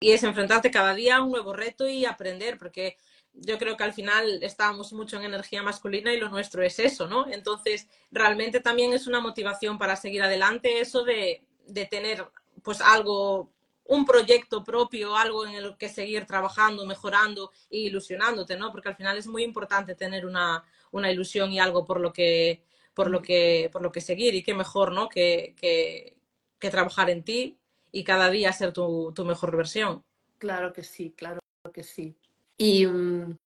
y 0.00 0.12
es 0.12 0.22
enfrentarte 0.22 0.70
cada 0.70 0.94
día 0.94 1.16
a 1.16 1.22
un 1.22 1.32
nuevo 1.32 1.52
reto 1.52 1.88
y 1.88 2.04
aprender, 2.04 2.58
porque 2.58 2.96
yo 3.32 3.58
creo 3.58 3.76
que 3.76 3.84
al 3.84 3.92
final 3.92 4.42
estábamos 4.42 4.92
mucho 4.92 5.16
en 5.16 5.24
energía 5.24 5.62
masculina 5.62 6.12
y 6.12 6.20
lo 6.20 6.28
nuestro 6.28 6.62
es 6.62 6.78
eso, 6.78 7.08
¿no? 7.08 7.26
Entonces, 7.28 7.88
realmente 8.10 8.60
también 8.60 8.92
es 8.92 9.06
una 9.06 9.20
motivación 9.20 9.78
para 9.78 9.96
seguir 9.96 10.22
adelante 10.22 10.80
eso 10.80 11.04
de, 11.04 11.42
de 11.66 11.86
tener 11.86 12.26
pues 12.62 12.80
algo, 12.80 13.50
un 13.84 14.04
proyecto 14.04 14.64
propio, 14.64 15.16
algo 15.16 15.46
en 15.46 15.54
el 15.54 15.76
que 15.76 15.88
seguir 15.88 16.26
trabajando, 16.26 16.86
mejorando 16.86 17.52
e 17.70 17.78
ilusionándote, 17.78 18.56
¿no? 18.56 18.72
Porque 18.72 18.88
al 18.88 18.96
final 18.96 19.16
es 19.18 19.26
muy 19.26 19.44
importante 19.44 19.94
tener 19.94 20.26
una, 20.26 20.64
una 20.90 21.10
ilusión 21.10 21.52
y 21.52 21.58
algo 21.58 21.84
por 21.84 22.00
lo 22.00 22.12
que 22.12 22.62
por 22.96 23.10
lo 23.10 23.20
que, 23.20 23.68
por 23.70 23.82
lo 23.82 23.92
que 23.92 24.00
seguir 24.00 24.34
y 24.34 24.42
qué 24.42 24.54
mejor, 24.54 24.90
¿no? 24.90 25.10
Que, 25.10 25.54
que, 25.60 26.16
que 26.58 26.70
trabajar 26.70 27.10
en 27.10 27.22
ti 27.22 27.58
y 27.92 28.04
cada 28.04 28.30
día 28.30 28.54
ser 28.54 28.72
tu, 28.72 29.12
tu, 29.14 29.26
mejor 29.26 29.54
versión. 29.54 30.02
Claro 30.38 30.72
que 30.72 30.82
sí, 30.82 31.12
claro 31.14 31.40
que 31.74 31.82
sí. 31.82 32.16
¿Y 32.56 32.86
um, 32.86 33.36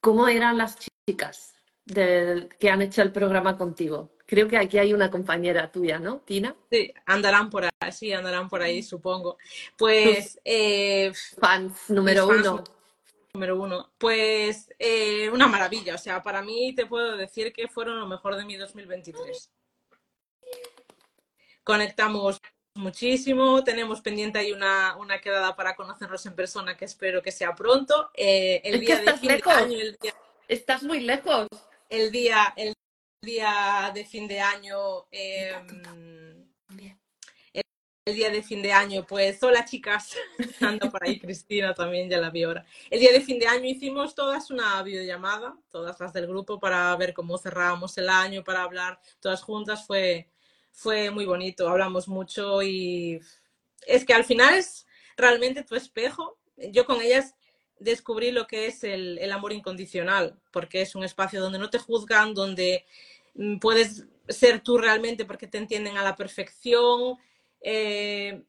cómo 0.00 0.28
eran 0.28 0.56
las 0.56 0.78
chicas 0.78 1.52
que 1.84 2.70
han 2.70 2.82
hecho 2.82 3.02
el 3.02 3.10
programa 3.10 3.58
contigo? 3.58 4.12
Creo 4.30 4.46
que 4.46 4.56
aquí 4.56 4.78
hay 4.78 4.94
una 4.94 5.10
compañera 5.10 5.72
tuya, 5.72 5.98
¿no, 5.98 6.18
Tina? 6.20 6.54
Sí, 6.70 6.94
andarán 7.04 7.50
por 7.50 7.64
ahí, 7.64 7.90
sí, 7.92 8.12
andarán 8.12 8.48
por 8.48 8.62
ahí, 8.62 8.80
supongo. 8.80 9.36
Pues... 9.76 10.38
Eh, 10.44 11.12
fans 11.40 11.90
número 11.90 12.28
fans 12.28 12.40
uno. 12.46 12.64
Número 13.34 13.60
uno. 13.60 13.90
Pues 13.98 14.72
eh, 14.78 15.28
una 15.30 15.48
maravilla. 15.48 15.96
O 15.96 15.98
sea, 15.98 16.22
para 16.22 16.42
mí 16.42 16.72
te 16.76 16.86
puedo 16.86 17.16
decir 17.16 17.52
que 17.52 17.66
fueron 17.66 17.98
lo 17.98 18.06
mejor 18.06 18.36
de 18.36 18.44
mi 18.44 18.54
2023. 18.54 19.50
Conectamos 21.64 22.40
muchísimo. 22.76 23.64
Tenemos 23.64 24.00
pendiente 24.00 24.38
ahí 24.38 24.52
una, 24.52 24.96
una 24.96 25.20
quedada 25.20 25.56
para 25.56 25.74
conocernos 25.74 26.24
en 26.26 26.36
persona 26.36 26.76
que 26.76 26.84
espero 26.84 27.20
que 27.20 27.32
sea 27.32 27.54
pronto. 27.56 28.10
Eh, 28.14 28.60
el 28.62 28.74
Es 28.74 28.80
que 28.80 28.86
día 28.86 28.94
de 28.96 29.00
estás 29.06 29.22
de 29.22 29.28
lejos. 29.28 29.52
año, 29.54 29.76
el 29.80 29.96
día, 30.00 30.14
Estás 30.46 30.82
muy 30.84 31.00
lejos. 31.00 31.48
el 31.88 32.12
día, 32.12 32.52
el 32.56 32.74
día 33.22 33.90
de 33.94 34.04
fin 34.04 34.26
de 34.26 34.40
año. 34.40 35.06
eh, 35.10 35.52
el 38.06 38.14
día 38.16 38.30
de 38.30 38.42
fin 38.42 38.62
de 38.62 38.72
año, 38.72 39.06
pues 39.06 39.42
hola 39.42 39.64
chicas, 39.64 40.16
anda 40.60 40.90
por 40.90 41.04
ahí 41.04 41.20
Cristina 41.20 41.74
también, 41.74 42.08
ya 42.08 42.18
la 42.18 42.30
vi 42.30 42.42
ahora. 42.42 42.64
El 42.88 42.98
día 42.98 43.12
de 43.12 43.20
fin 43.20 43.38
de 43.38 43.46
año 43.46 43.66
hicimos 43.66 44.14
todas 44.14 44.50
una 44.50 44.82
videollamada, 44.82 45.56
todas 45.70 46.00
las 46.00 46.12
del 46.12 46.26
grupo, 46.26 46.58
para 46.58 46.96
ver 46.96 47.12
cómo 47.12 47.36
cerrábamos 47.38 47.96
el 47.98 48.08
año, 48.08 48.42
para 48.42 48.62
hablar 48.62 48.98
todas 49.20 49.42
juntas, 49.42 49.86
fue, 49.86 50.30
fue 50.72 51.10
muy 51.10 51.26
bonito, 51.26 51.68
hablamos 51.68 52.08
mucho 52.08 52.62
y 52.62 53.20
es 53.86 54.04
que 54.04 54.14
al 54.14 54.24
final 54.24 54.54
es 54.54 54.86
realmente 55.16 55.62
tu 55.62 55.76
espejo. 55.76 56.38
Yo 56.56 56.86
con 56.86 57.00
ellas 57.00 57.34
descubrí 57.80 58.30
lo 58.30 58.46
que 58.46 58.66
es 58.66 58.84
el, 58.84 59.18
el 59.18 59.32
amor 59.32 59.52
incondicional, 59.52 60.38
porque 60.52 60.82
es 60.82 60.94
un 60.94 61.02
espacio 61.02 61.40
donde 61.40 61.58
no 61.58 61.70
te 61.70 61.78
juzgan, 61.78 62.34
donde 62.34 62.84
mm, 63.34 63.58
puedes 63.58 64.04
ser 64.28 64.60
tú 64.60 64.78
realmente 64.78 65.24
porque 65.24 65.48
te 65.48 65.58
entienden 65.58 65.96
a 65.96 66.04
la 66.04 66.14
perfección 66.14 67.18
eh, 67.60 68.42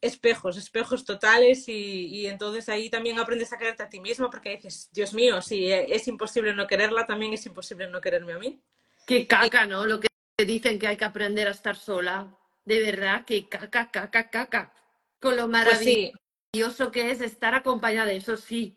espejos, 0.00 0.56
espejos 0.56 1.04
totales 1.04 1.68
y, 1.68 2.06
y, 2.06 2.26
entonces 2.26 2.68
ahí 2.68 2.90
también 2.90 3.18
aprendes 3.18 3.52
a 3.52 3.58
quererte 3.58 3.82
a 3.82 3.88
ti 3.88 4.00
misma 4.00 4.30
porque 4.30 4.50
dices, 4.50 4.90
Dios 4.92 5.14
mío, 5.14 5.40
si 5.40 5.72
es 5.72 6.06
imposible 6.06 6.54
no 6.54 6.66
quererla, 6.66 7.06
también 7.06 7.32
es 7.32 7.46
imposible 7.46 7.88
no 7.88 8.00
quererme 8.00 8.34
a 8.34 8.38
mí. 8.38 8.60
Qué 9.06 9.26
caca, 9.26 9.66
¿no? 9.66 9.86
Lo 9.86 9.98
que 9.98 10.08
dicen 10.44 10.78
que 10.78 10.86
hay 10.86 10.96
que 10.96 11.04
aprender 11.04 11.48
a 11.48 11.52
estar 11.52 11.76
sola. 11.76 12.36
De 12.64 12.80
verdad, 12.80 13.24
que 13.24 13.48
caca, 13.48 13.90
caca, 13.90 14.28
caca. 14.28 14.74
Con 15.18 15.36
lo 15.36 15.50
Pues 15.50 15.78
sí, 15.78 16.12
maravilloso 16.52 16.90
que 16.90 17.10
es 17.10 17.20
estar 17.20 17.54
acompañada, 17.54 18.12
eso 18.12 18.36
sí, 18.36 18.76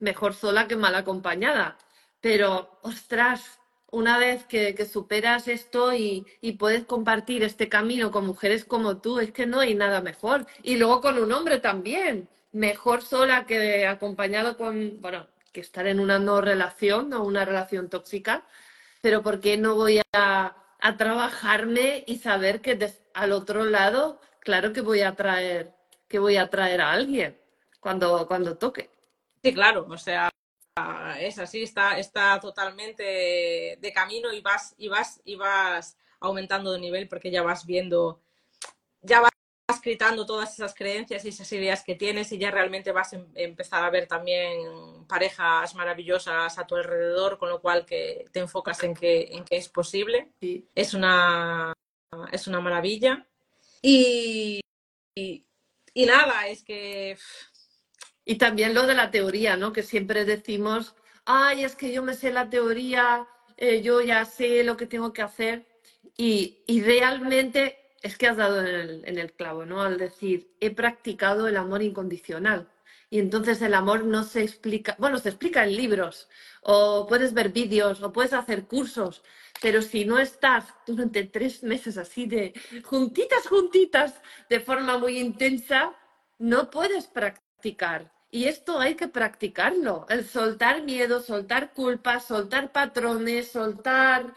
mejor 0.00 0.34
sola 0.34 0.66
que 0.66 0.76
mal 0.76 0.94
acompañada. 0.94 1.78
Pero, 2.20 2.78
ostras, 2.82 3.60
una 3.90 4.18
vez 4.18 4.44
que, 4.46 4.74
que 4.74 4.86
superas 4.86 5.46
esto 5.48 5.94
y, 5.94 6.26
puedes 6.58 6.84
compartir 6.84 7.42
este 7.44 7.68
camino 7.68 8.10
con 8.10 8.26
mujeres 8.26 8.64
como 8.64 8.98
tú, 8.98 9.20
es 9.20 9.30
que 9.32 9.46
no 9.46 9.60
hay 9.60 9.74
nada 9.74 10.00
mejor. 10.00 10.46
Y 10.62 10.76
luego 10.76 11.00
con 11.00 11.18
un 11.18 11.32
hombre 11.32 11.58
también. 11.58 12.28
Mejor 12.52 13.02
sola 13.02 13.46
que 13.46 13.86
acompañado 13.86 14.56
con, 14.56 15.00
bueno, 15.00 15.26
que 15.52 15.60
estar 15.60 15.86
en 15.86 16.00
una 16.00 16.18
no 16.18 16.40
relación 16.40 17.12
o 17.12 17.22
una 17.24 17.44
relación 17.44 17.88
tóxica. 17.88 18.44
Pero 19.02 19.22
¿por 19.22 19.40
qué 19.40 19.56
no 19.56 19.74
voy 19.76 20.00
a, 20.12 20.56
a 20.80 20.96
trabajarme 20.96 22.04
y 22.06 22.18
saber 22.18 22.60
que 22.60 22.74
des- 22.76 23.02
al 23.14 23.32
otro 23.32 23.64
lado, 23.64 24.20
claro 24.40 24.72
que 24.72 24.80
voy 24.80 25.02
a 25.02 25.14
traer, 25.14 25.74
que 26.08 26.18
voy 26.18 26.36
a 26.36 26.48
traer 26.50 26.80
a 26.80 26.92
alguien 26.92 27.38
cuando, 27.80 28.26
cuando 28.26 28.56
toque? 28.56 28.90
sí, 29.42 29.52
claro, 29.52 29.86
o 29.88 29.98
sea, 29.98 30.30
es 31.20 31.38
así, 31.38 31.62
está, 31.62 31.98
está 31.98 32.40
totalmente 32.40 33.78
de 33.80 33.92
camino 33.94 34.32
y 34.32 34.40
vas, 34.40 34.74
y 34.78 34.88
vas, 34.88 35.20
y 35.24 35.36
vas 35.36 35.96
aumentando 36.20 36.72
de 36.72 36.80
nivel 36.80 37.08
porque 37.08 37.30
ya 37.30 37.42
vas 37.42 37.66
viendo, 37.66 38.20
ya 39.02 39.20
vas 39.20 39.30
gritando 39.82 40.26
todas 40.26 40.54
esas 40.54 40.74
creencias 40.74 41.24
y 41.24 41.28
esas 41.28 41.52
ideas 41.52 41.84
que 41.84 41.94
tienes 41.94 42.32
y 42.32 42.38
ya 42.38 42.50
realmente 42.50 42.92
vas 42.92 43.12
a 43.12 43.16
em- 43.16 43.30
empezar 43.34 43.84
a 43.84 43.90
ver 43.90 44.06
también 44.06 45.06
parejas 45.06 45.74
maravillosas 45.74 46.58
a 46.58 46.66
tu 46.66 46.76
alrededor, 46.76 47.38
con 47.38 47.50
lo 47.50 47.60
cual 47.60 47.84
que 47.86 48.26
te 48.32 48.40
enfocas 48.40 48.82
en 48.82 48.94
que, 48.94 49.28
en 49.32 49.44
que 49.44 49.56
es 49.56 49.68
posible. 49.68 50.32
Sí. 50.40 50.66
Es 50.74 50.94
una, 50.94 51.72
es 52.32 52.46
una 52.46 52.60
maravilla. 52.60 53.26
Y, 53.82 54.60
y, 55.14 55.43
y 55.94 56.06
nada, 56.06 56.48
es 56.48 56.62
que 56.64 57.16
Y 58.24 58.36
también 58.36 58.74
lo 58.74 58.86
de 58.86 58.94
la 58.94 59.10
teoría, 59.10 59.56
¿no? 59.56 59.72
Que 59.72 59.82
siempre 59.82 60.24
decimos, 60.24 60.94
ay, 61.24 61.64
es 61.64 61.76
que 61.76 61.92
yo 61.92 62.02
me 62.02 62.14
sé 62.14 62.32
la 62.32 62.48
teoría, 62.50 63.26
eh, 63.56 63.82
yo 63.82 64.00
ya 64.00 64.24
sé 64.24 64.64
lo 64.64 64.76
que 64.76 64.86
tengo 64.86 65.12
que 65.12 65.22
hacer. 65.22 65.66
Y, 66.16 66.62
y 66.66 66.82
realmente 66.82 67.78
es 68.02 68.16
que 68.18 68.26
has 68.28 68.36
dado 68.36 68.60
en 68.60 68.66
el, 68.66 69.04
en 69.06 69.18
el 69.18 69.32
clavo, 69.32 69.64
¿no? 69.66 69.82
Al 69.82 69.98
decir, 69.98 70.54
he 70.60 70.70
practicado 70.70 71.48
el 71.48 71.56
amor 71.56 71.82
incondicional. 71.82 72.70
Y 73.14 73.20
entonces 73.20 73.62
el 73.62 73.74
amor 73.74 74.04
no 74.04 74.24
se 74.24 74.42
explica, 74.42 74.96
bueno, 74.98 75.18
se 75.18 75.28
explica 75.28 75.62
en 75.62 75.76
libros, 75.76 76.28
o 76.62 77.06
puedes 77.08 77.32
ver 77.32 77.50
vídeos, 77.50 78.02
o 78.02 78.12
puedes 78.12 78.32
hacer 78.32 78.64
cursos, 78.64 79.22
pero 79.62 79.82
si 79.82 80.04
no 80.04 80.18
estás 80.18 80.64
durante 80.84 81.22
tres 81.22 81.62
meses 81.62 81.96
así 81.96 82.26
de 82.26 82.52
juntitas, 82.82 83.46
juntitas, 83.46 84.20
de 84.50 84.58
forma 84.58 84.98
muy 84.98 85.20
intensa, 85.20 85.94
no 86.40 86.72
puedes 86.72 87.06
practicar. 87.06 88.10
Y 88.32 88.46
esto 88.46 88.80
hay 88.80 88.96
que 88.96 89.06
practicarlo. 89.06 90.06
El 90.08 90.24
soltar 90.26 90.82
miedo, 90.82 91.20
soltar 91.20 91.72
culpas, 91.72 92.24
soltar 92.24 92.72
patrones, 92.72 93.52
soltar 93.52 94.34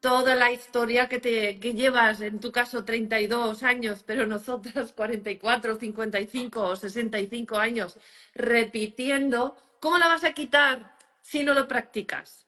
toda 0.00 0.34
la 0.34 0.50
historia 0.50 1.08
que 1.08 1.20
te 1.20 1.60
que 1.60 1.74
llevas, 1.74 2.20
en 2.22 2.40
tu 2.40 2.50
caso 2.50 2.84
32 2.84 3.62
años, 3.62 4.02
pero 4.04 4.26
nosotras 4.26 4.92
44, 4.96 5.76
55 5.76 6.60
o 6.60 6.76
65 6.76 7.58
años, 7.58 7.98
repitiendo, 8.34 9.56
¿cómo 9.80 9.98
la 9.98 10.08
vas 10.08 10.24
a 10.24 10.32
quitar 10.32 10.96
si 11.20 11.44
no 11.44 11.54
lo 11.54 11.68
practicas? 11.68 12.46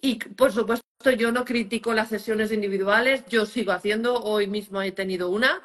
Y 0.00 0.16
por 0.16 0.52
supuesto, 0.52 0.84
yo 1.16 1.32
no 1.32 1.44
critico 1.44 1.92
las 1.92 2.08
sesiones 2.08 2.52
individuales, 2.52 3.24
yo 3.28 3.46
sigo 3.46 3.72
haciendo, 3.72 4.22
hoy 4.22 4.46
mismo 4.46 4.82
he 4.82 4.92
tenido 4.92 5.30
una, 5.30 5.62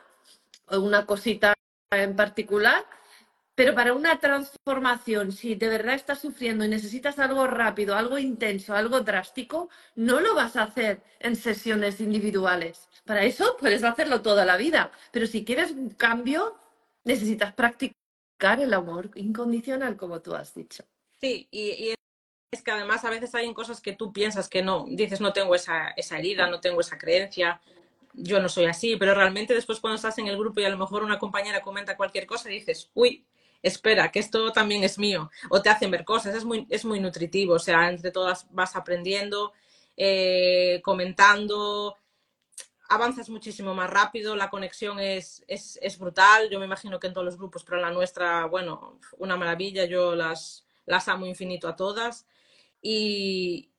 una 0.69 1.05
cosita 1.05 1.53
en 1.91 2.15
particular, 2.15 2.83
pero 3.55 3.75
para 3.75 3.93
una 3.93 4.19
transformación, 4.19 5.31
si 5.31 5.55
de 5.55 5.69
verdad 5.69 5.95
estás 5.95 6.19
sufriendo 6.21 6.65
y 6.65 6.69
necesitas 6.69 7.19
algo 7.19 7.45
rápido, 7.47 7.95
algo 7.95 8.17
intenso, 8.17 8.73
algo 8.75 9.01
drástico, 9.01 9.69
no 9.95 10.19
lo 10.21 10.33
vas 10.35 10.55
a 10.55 10.63
hacer 10.63 11.03
en 11.19 11.35
sesiones 11.35 12.01
individuales. 12.01 12.89
Para 13.05 13.23
eso 13.25 13.55
puedes 13.59 13.83
hacerlo 13.83 14.21
toda 14.21 14.45
la 14.45 14.57
vida, 14.57 14.91
pero 15.11 15.27
si 15.27 15.45
quieres 15.45 15.71
un 15.71 15.89
cambio, 15.91 16.57
necesitas 17.03 17.53
practicar 17.53 18.59
el 18.59 18.73
amor 18.73 19.11
incondicional, 19.15 19.97
como 19.97 20.21
tú 20.21 20.33
has 20.35 20.53
dicho. 20.55 20.83
sí, 21.19 21.47
y, 21.51 21.69
y 21.89 21.95
es 22.51 22.63
que 22.63 22.71
además 22.71 23.05
a 23.05 23.09
veces 23.09 23.35
hay 23.35 23.53
cosas 23.53 23.81
que 23.81 23.93
tú 23.93 24.13
piensas 24.13 24.49
que 24.49 24.61
no, 24.63 24.85
dices 24.89 25.21
no 25.21 25.33
tengo 25.33 25.55
esa, 25.55 25.89
esa 25.91 26.19
herida, 26.19 26.47
no 26.49 26.61
tengo 26.61 26.81
esa 26.81 26.97
creencia, 26.97 27.61
yo 28.13 28.41
no 28.41 28.49
soy 28.49 28.65
así, 28.65 28.95
pero 28.97 29.15
realmente 29.15 29.53
después 29.55 29.79
cuando 29.79 29.95
estás 29.97 30.17
en 30.19 30.27
el 30.27 30.37
grupo 30.37 30.61
y 30.61 30.65
a 30.65 30.69
lo 30.69 30.77
mejor 30.77 31.03
una 31.03 31.19
compañera 31.19 31.61
comenta 31.61 31.97
cualquier 31.97 32.27
cosa, 32.27 32.49
dices, 32.49 32.91
uy, 32.93 33.25
espera, 33.63 34.11
que 34.11 34.19
esto 34.19 34.51
también 34.51 34.83
es 34.83 34.99
mío, 34.99 35.31
o 35.49 35.61
te 35.61 35.69
hacen 35.69 35.89
ver 35.89 36.05
cosas, 36.05 36.35
es 36.35 36.45
muy, 36.45 36.67
es 36.69 36.85
muy 36.85 36.99
nutritivo, 36.99 37.55
o 37.55 37.59
sea, 37.59 37.89
entre 37.89 38.11
todas 38.11 38.45
vas 38.51 38.75
aprendiendo, 38.75 39.53
eh, 39.97 40.81
comentando, 40.83 41.95
avanzas 42.89 43.29
muchísimo 43.29 43.73
más 43.73 43.89
rápido, 43.89 44.35
la 44.35 44.49
conexión 44.49 44.99
es, 44.99 45.43
es, 45.47 45.79
es, 45.81 45.97
brutal, 45.97 46.49
yo 46.49 46.59
me 46.59 46.65
imagino 46.65 46.99
que 46.99 47.07
en 47.07 47.13
todos 47.13 47.25
los 47.25 47.37
grupos, 47.37 47.63
pero 47.63 47.81
la 47.81 47.91
nuestra, 47.91 48.45
bueno, 48.45 48.99
una 49.17 49.37
maravilla, 49.37 49.85
yo 49.85 50.15
las, 50.15 50.65
las 50.85 51.07
amo 51.07 51.25
infinito 51.25 51.67
a 51.67 51.75
todas. 51.75 52.27
Y, 52.81 53.69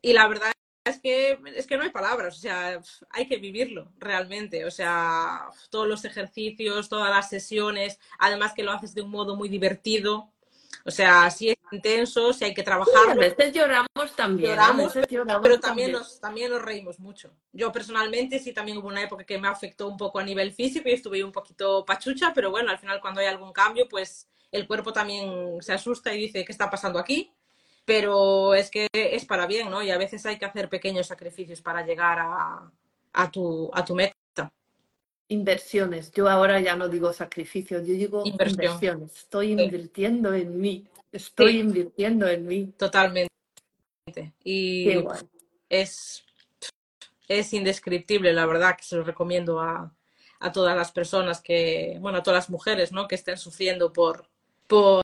y 0.00 0.12
la 0.14 0.26
verdad 0.26 0.51
es 0.84 1.00
que, 1.00 1.38
es 1.54 1.66
que 1.66 1.76
no 1.76 1.84
hay 1.84 1.90
palabras, 1.90 2.36
o 2.36 2.40
sea, 2.40 2.80
hay 3.10 3.28
que 3.28 3.36
vivirlo 3.36 3.88
realmente, 3.98 4.64
o 4.64 4.70
sea, 4.70 5.48
todos 5.70 5.86
los 5.86 6.04
ejercicios, 6.04 6.88
todas 6.88 7.10
las 7.10 7.28
sesiones, 7.28 7.98
además 8.18 8.52
que 8.52 8.64
lo 8.64 8.72
haces 8.72 8.94
de 8.94 9.02
un 9.02 9.10
modo 9.10 9.36
muy 9.36 9.48
divertido, 9.48 10.32
o 10.84 10.90
sea, 10.90 11.30
si 11.30 11.50
es 11.50 11.56
intenso, 11.70 12.32
si 12.32 12.44
hay 12.44 12.54
que 12.54 12.62
trabajar. 12.62 13.10
a 13.10 13.14
veces 13.14 13.52
lloramos 13.52 14.16
también. 14.16 14.50
Lloramos, 14.50 14.94
veces 14.94 15.06
lloramos 15.10 15.42
pero 15.42 15.60
también, 15.60 15.92
también. 15.92 15.92
Nos, 15.92 16.20
también 16.20 16.50
nos 16.50 16.62
reímos 16.62 16.98
mucho. 16.98 17.30
Yo 17.52 17.70
personalmente 17.70 18.40
sí 18.40 18.52
también 18.52 18.78
hubo 18.78 18.88
una 18.88 19.02
época 19.02 19.24
que 19.24 19.38
me 19.38 19.48
afectó 19.48 19.86
un 19.88 19.96
poco 19.96 20.18
a 20.18 20.24
nivel 20.24 20.52
físico 20.52 20.88
y 20.88 20.92
estuve 20.92 21.22
un 21.22 21.30
poquito 21.30 21.84
pachucha, 21.84 22.32
pero 22.34 22.50
bueno, 22.50 22.70
al 22.70 22.78
final 22.78 23.00
cuando 23.00 23.20
hay 23.20 23.26
algún 23.26 23.52
cambio, 23.52 23.88
pues 23.88 24.28
el 24.50 24.66
cuerpo 24.66 24.92
también 24.92 25.62
se 25.62 25.72
asusta 25.72 26.12
y 26.12 26.22
dice, 26.22 26.44
¿qué 26.44 26.52
está 26.52 26.68
pasando 26.68 26.98
aquí? 26.98 27.32
Pero 27.84 28.54
es 28.54 28.70
que 28.70 28.86
es 28.92 29.24
para 29.24 29.46
bien, 29.46 29.70
¿no? 29.70 29.82
Y 29.82 29.90
a 29.90 29.98
veces 29.98 30.24
hay 30.26 30.38
que 30.38 30.44
hacer 30.44 30.68
pequeños 30.68 31.08
sacrificios 31.08 31.60
para 31.60 31.84
llegar 31.84 32.18
a, 32.20 32.70
a, 33.12 33.30
tu, 33.30 33.70
a 33.74 33.84
tu 33.84 33.94
meta. 33.94 34.14
Inversiones. 35.28 36.12
Yo 36.12 36.28
ahora 36.28 36.60
ya 36.60 36.76
no 36.76 36.88
digo 36.88 37.12
sacrificios, 37.12 37.86
yo 37.86 37.94
digo 37.94 38.22
Inversión. 38.24 38.64
inversiones. 38.64 39.16
Estoy 39.16 39.52
invirtiendo 39.52 40.32
en 40.34 40.60
mí. 40.60 40.86
Estoy 41.10 41.52
Sí. 41.52 41.58
invirtiendo 41.58 42.28
en 42.28 42.46
mí. 42.46 42.66
Totalmente. 42.76 43.28
Y 44.44 45.04
es, 45.68 46.24
es 47.28 47.52
indescriptible, 47.52 48.32
la 48.32 48.46
verdad, 48.46 48.76
que 48.76 48.84
se 48.84 48.96
lo 48.96 49.04
recomiendo 49.04 49.60
a, 49.60 49.92
a 50.38 50.52
todas 50.52 50.76
las 50.76 50.92
personas 50.92 51.40
que, 51.40 51.96
bueno, 52.00 52.18
a 52.18 52.22
todas 52.22 52.38
las 52.44 52.50
mujeres, 52.50 52.92
¿no? 52.92 53.08
Que 53.08 53.14
estén 53.14 53.38
sufriendo 53.38 53.92
por, 53.92 54.28
por, 54.66 55.02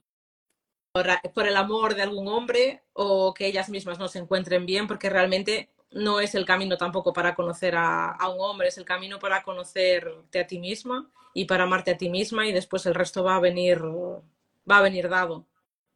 por 1.35 1.47
el 1.47 1.57
amor 1.57 1.95
de 1.95 2.03
algún 2.03 2.29
hombre 2.29 2.83
o 2.93 3.35
que 3.35 3.47
ellas 3.47 3.69
mismas 3.69 3.99
no 3.99 4.09
se 4.09 4.19
encuentren 4.19 4.67
bien, 4.67 4.87
porque 4.87 5.11
realmente 5.11 5.71
no 5.91 6.21
es 6.21 6.35
el 6.35 6.45
camino 6.45 6.77
tampoco 6.77 7.13
para 7.13 7.35
conocer 7.35 7.77
a, 7.77 8.11
a, 8.11 8.29
un 8.29 8.41
hombre, 8.41 8.69
es 8.69 8.79
el 8.79 8.85
camino 8.85 9.19
para 9.19 9.43
conocerte 9.43 10.41
a 10.41 10.47
ti 10.47 10.59
misma 10.59 11.11
y 11.35 11.45
para 11.45 11.65
amarte 11.65 11.93
a 11.93 11.97
ti 11.97 12.11
misma 12.11 12.47
y 12.47 12.53
después 12.53 12.85
el 12.87 12.95
resto 12.95 13.25
va 13.25 13.37
a 13.37 13.41
venir, 13.41 13.81
va 13.83 14.79
a 14.79 14.83
venir 14.83 15.09
dado 15.09 15.47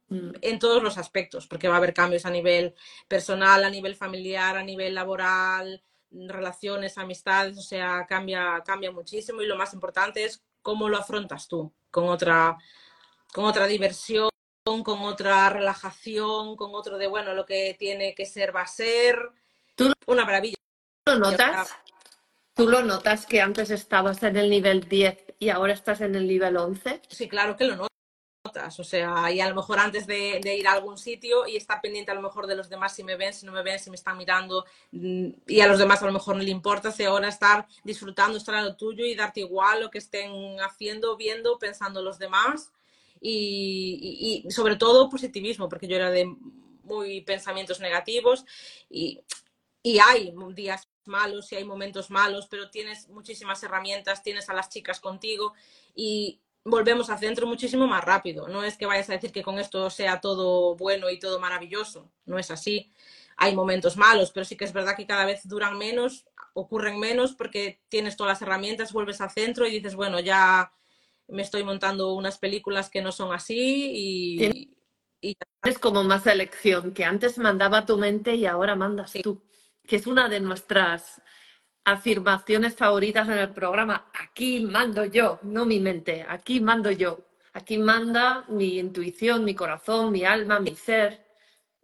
mm. 0.09 0.31
en 0.41 0.59
todos 0.59 0.81
los 0.81 0.97
aspectos, 0.97 1.47
porque 1.47 1.67
va 1.67 1.75
a 1.75 1.77
haber 1.77 1.93
cambios 1.93 2.25
a 2.25 2.31
nivel 2.31 2.73
personal, 3.07 3.63
a 3.63 3.69
nivel 3.69 3.95
familiar, 3.95 4.57
a 4.57 4.63
nivel 4.63 4.95
laboral, 4.95 5.83
relaciones, 6.11 6.97
amistades, 6.97 7.57
o 7.57 7.61
sea, 7.61 8.05
cambia, 8.07 8.61
cambia 8.65 8.91
muchísimo 8.91 9.41
y 9.41 9.47
lo 9.47 9.55
más 9.55 9.73
importante 9.73 10.23
es 10.23 10.43
cómo 10.61 10.89
lo 10.89 10.97
afrontas 10.97 11.47
tú, 11.47 11.73
con 11.91 12.07
otra, 12.07 12.57
con 13.33 13.45
otra 13.45 13.67
diversión, 13.67 14.29
con 14.81 15.01
otra 15.01 15.49
relajación, 15.49 16.55
con 16.55 16.73
otro 16.73 16.97
de, 16.97 17.07
bueno, 17.07 17.33
lo 17.33 17.45
que 17.45 17.75
tiene 17.77 18.15
que 18.15 18.25
ser 18.25 18.55
va 18.55 18.61
a 18.61 18.67
ser. 18.67 19.19
¿Tú 19.75 19.91
una 20.07 20.23
maravilla. 20.23 20.55
¿Lo 21.05 21.19
notas? 21.19 21.75
¿Tú 22.53 22.69
lo 22.69 22.81
notas 22.81 23.25
que 23.25 23.41
antes 23.41 23.69
estabas 23.71 24.23
en 24.23 24.37
el 24.37 24.49
nivel 24.49 24.87
10 24.87 25.35
y 25.39 25.49
ahora 25.49 25.73
estás 25.73 26.01
en 26.01 26.15
el 26.15 26.27
nivel 26.27 26.55
11? 26.55 27.01
Sí, 27.09 27.27
claro 27.27 27.57
que 27.57 27.65
lo 27.65 27.75
noto 27.75 27.93
o 28.77 28.83
sea, 28.83 29.31
y 29.31 29.39
a 29.39 29.47
lo 29.47 29.55
mejor 29.55 29.79
antes 29.79 30.05
de, 30.05 30.39
ir 30.43 30.67
a 30.67 30.73
algún 30.73 30.97
sitio 30.97 31.47
y 31.47 31.55
estar 31.55 31.81
pendiente 31.81 32.11
a 32.11 32.15
lo 32.15 32.21
mejor 32.21 32.45
de 32.45 32.55
los 32.55 32.69
demás 32.69 32.93
si 32.93 33.03
me 33.03 33.15
ven, 33.15 33.33
si 33.33 33.45
no 33.45 33.51
me 33.51 33.63
ven, 33.63 33.79
si 33.79 33.89
me 33.89 33.95
están 33.95 34.17
mirando 34.17 34.65
mm, 34.91 35.29
y 35.47 35.61
a 35.61 35.67
los 35.67 35.79
demás 35.79 36.03
a 36.03 36.05
lo 36.05 36.11
mejor 36.11 36.35
no 36.35 36.43
le 36.43 36.51
importa, 36.51 36.91
si 36.91 37.03
ahora 37.03 37.29
estar 37.29 37.65
disfrutando, 37.83 38.37
estar 38.37 38.55
a 38.55 38.61
lo 38.61 38.75
tuyo 38.75 39.05
y 39.05 39.15
darte 39.15 39.39
igual 39.39 39.81
lo 39.81 39.89
que 39.89 39.97
estén 39.97 40.59
haciendo, 40.59 41.15
viendo, 41.15 41.57
pensando 41.57 42.01
los 42.01 42.19
demás 42.19 42.71
y, 43.25 44.45
sobre 44.49 44.75
todo 44.75 45.09
positivismo, 45.09 45.69
porque 45.69 45.87
yo 45.87 45.95
era 45.95 46.11
de 46.11 46.25
muy 46.83 47.21
pensamientos 47.21 47.79
negativos 47.79 48.45
y, 48.89 49.21
y 49.81 49.99
hay 49.99 50.33
días 50.53 50.89
malos 51.05 51.51
y 51.51 51.55
hay 51.55 51.63
momentos 51.63 52.09
malos, 52.09 52.47
pero 52.49 52.69
tienes 52.69 53.07
muchísimas 53.09 53.63
herramientas, 53.63 54.23
tienes 54.23 54.49
a 54.49 54.53
las 54.53 54.69
chicas 54.69 54.99
contigo 54.99 55.53
y, 55.95 56.41
volvemos 56.65 57.09
al 57.09 57.19
centro 57.19 57.47
muchísimo 57.47 57.87
más 57.87 58.03
rápido. 58.03 58.47
No 58.47 58.63
es 58.63 58.77
que 58.77 58.85
vayas 58.85 59.09
a 59.09 59.13
decir 59.13 59.31
que 59.31 59.43
con 59.43 59.59
esto 59.59 59.89
sea 59.89 60.21
todo 60.21 60.75
bueno 60.75 61.09
y 61.09 61.19
todo 61.19 61.39
maravilloso, 61.39 62.09
no 62.25 62.39
es 62.39 62.51
así. 62.51 62.91
Hay 63.37 63.55
momentos 63.55 63.97
malos, 63.97 64.31
pero 64.31 64.45
sí 64.45 64.55
que 64.55 64.65
es 64.65 64.73
verdad 64.73 64.95
que 64.95 65.07
cada 65.07 65.25
vez 65.25 65.47
duran 65.47 65.77
menos, 65.77 66.25
ocurren 66.53 66.99
menos 66.99 67.33
porque 67.33 67.81
tienes 67.89 68.15
todas 68.15 68.33
las 68.33 68.41
herramientas, 68.41 68.93
vuelves 68.93 69.21
al 69.21 69.31
centro 69.31 69.65
y 69.65 69.71
dices, 69.71 69.95
bueno, 69.95 70.19
ya 70.19 70.71
me 71.27 71.41
estoy 71.41 71.63
montando 71.63 72.13
unas 72.13 72.37
películas 72.37 72.89
que 72.89 73.01
no 73.01 73.11
son 73.11 73.33
así 73.33 73.91
y... 73.93 74.69
Es 75.63 75.79
como 75.79 76.03
más 76.03 76.27
elección, 76.27 76.93
que 76.93 77.05
antes 77.05 77.37
mandaba 77.37 77.85
tu 77.85 77.97
mente 77.97 78.35
y 78.35 78.45
ahora 78.45 78.75
mandas 78.75 79.13
tú, 79.23 79.41
que 79.87 79.95
es 79.95 80.05
una 80.05 80.27
de 80.27 80.41
nuestras 80.41 81.21
afirmaciones 81.85 82.75
favoritas 82.75 83.27
en 83.29 83.37
el 83.37 83.49
programa. 83.51 84.11
Aquí 84.13 84.59
mando 84.61 85.05
yo, 85.05 85.39
no 85.43 85.65
mi 85.65 85.79
mente, 85.79 86.25
aquí 86.27 86.59
mando 86.59 86.91
yo. 86.91 87.19
Aquí 87.53 87.77
manda 87.77 88.45
mi 88.49 88.79
intuición, 88.79 89.45
mi 89.45 89.53
corazón, 89.53 90.11
mi 90.11 90.25
alma, 90.25 90.59
mi 90.59 90.75
ser. 90.75 91.23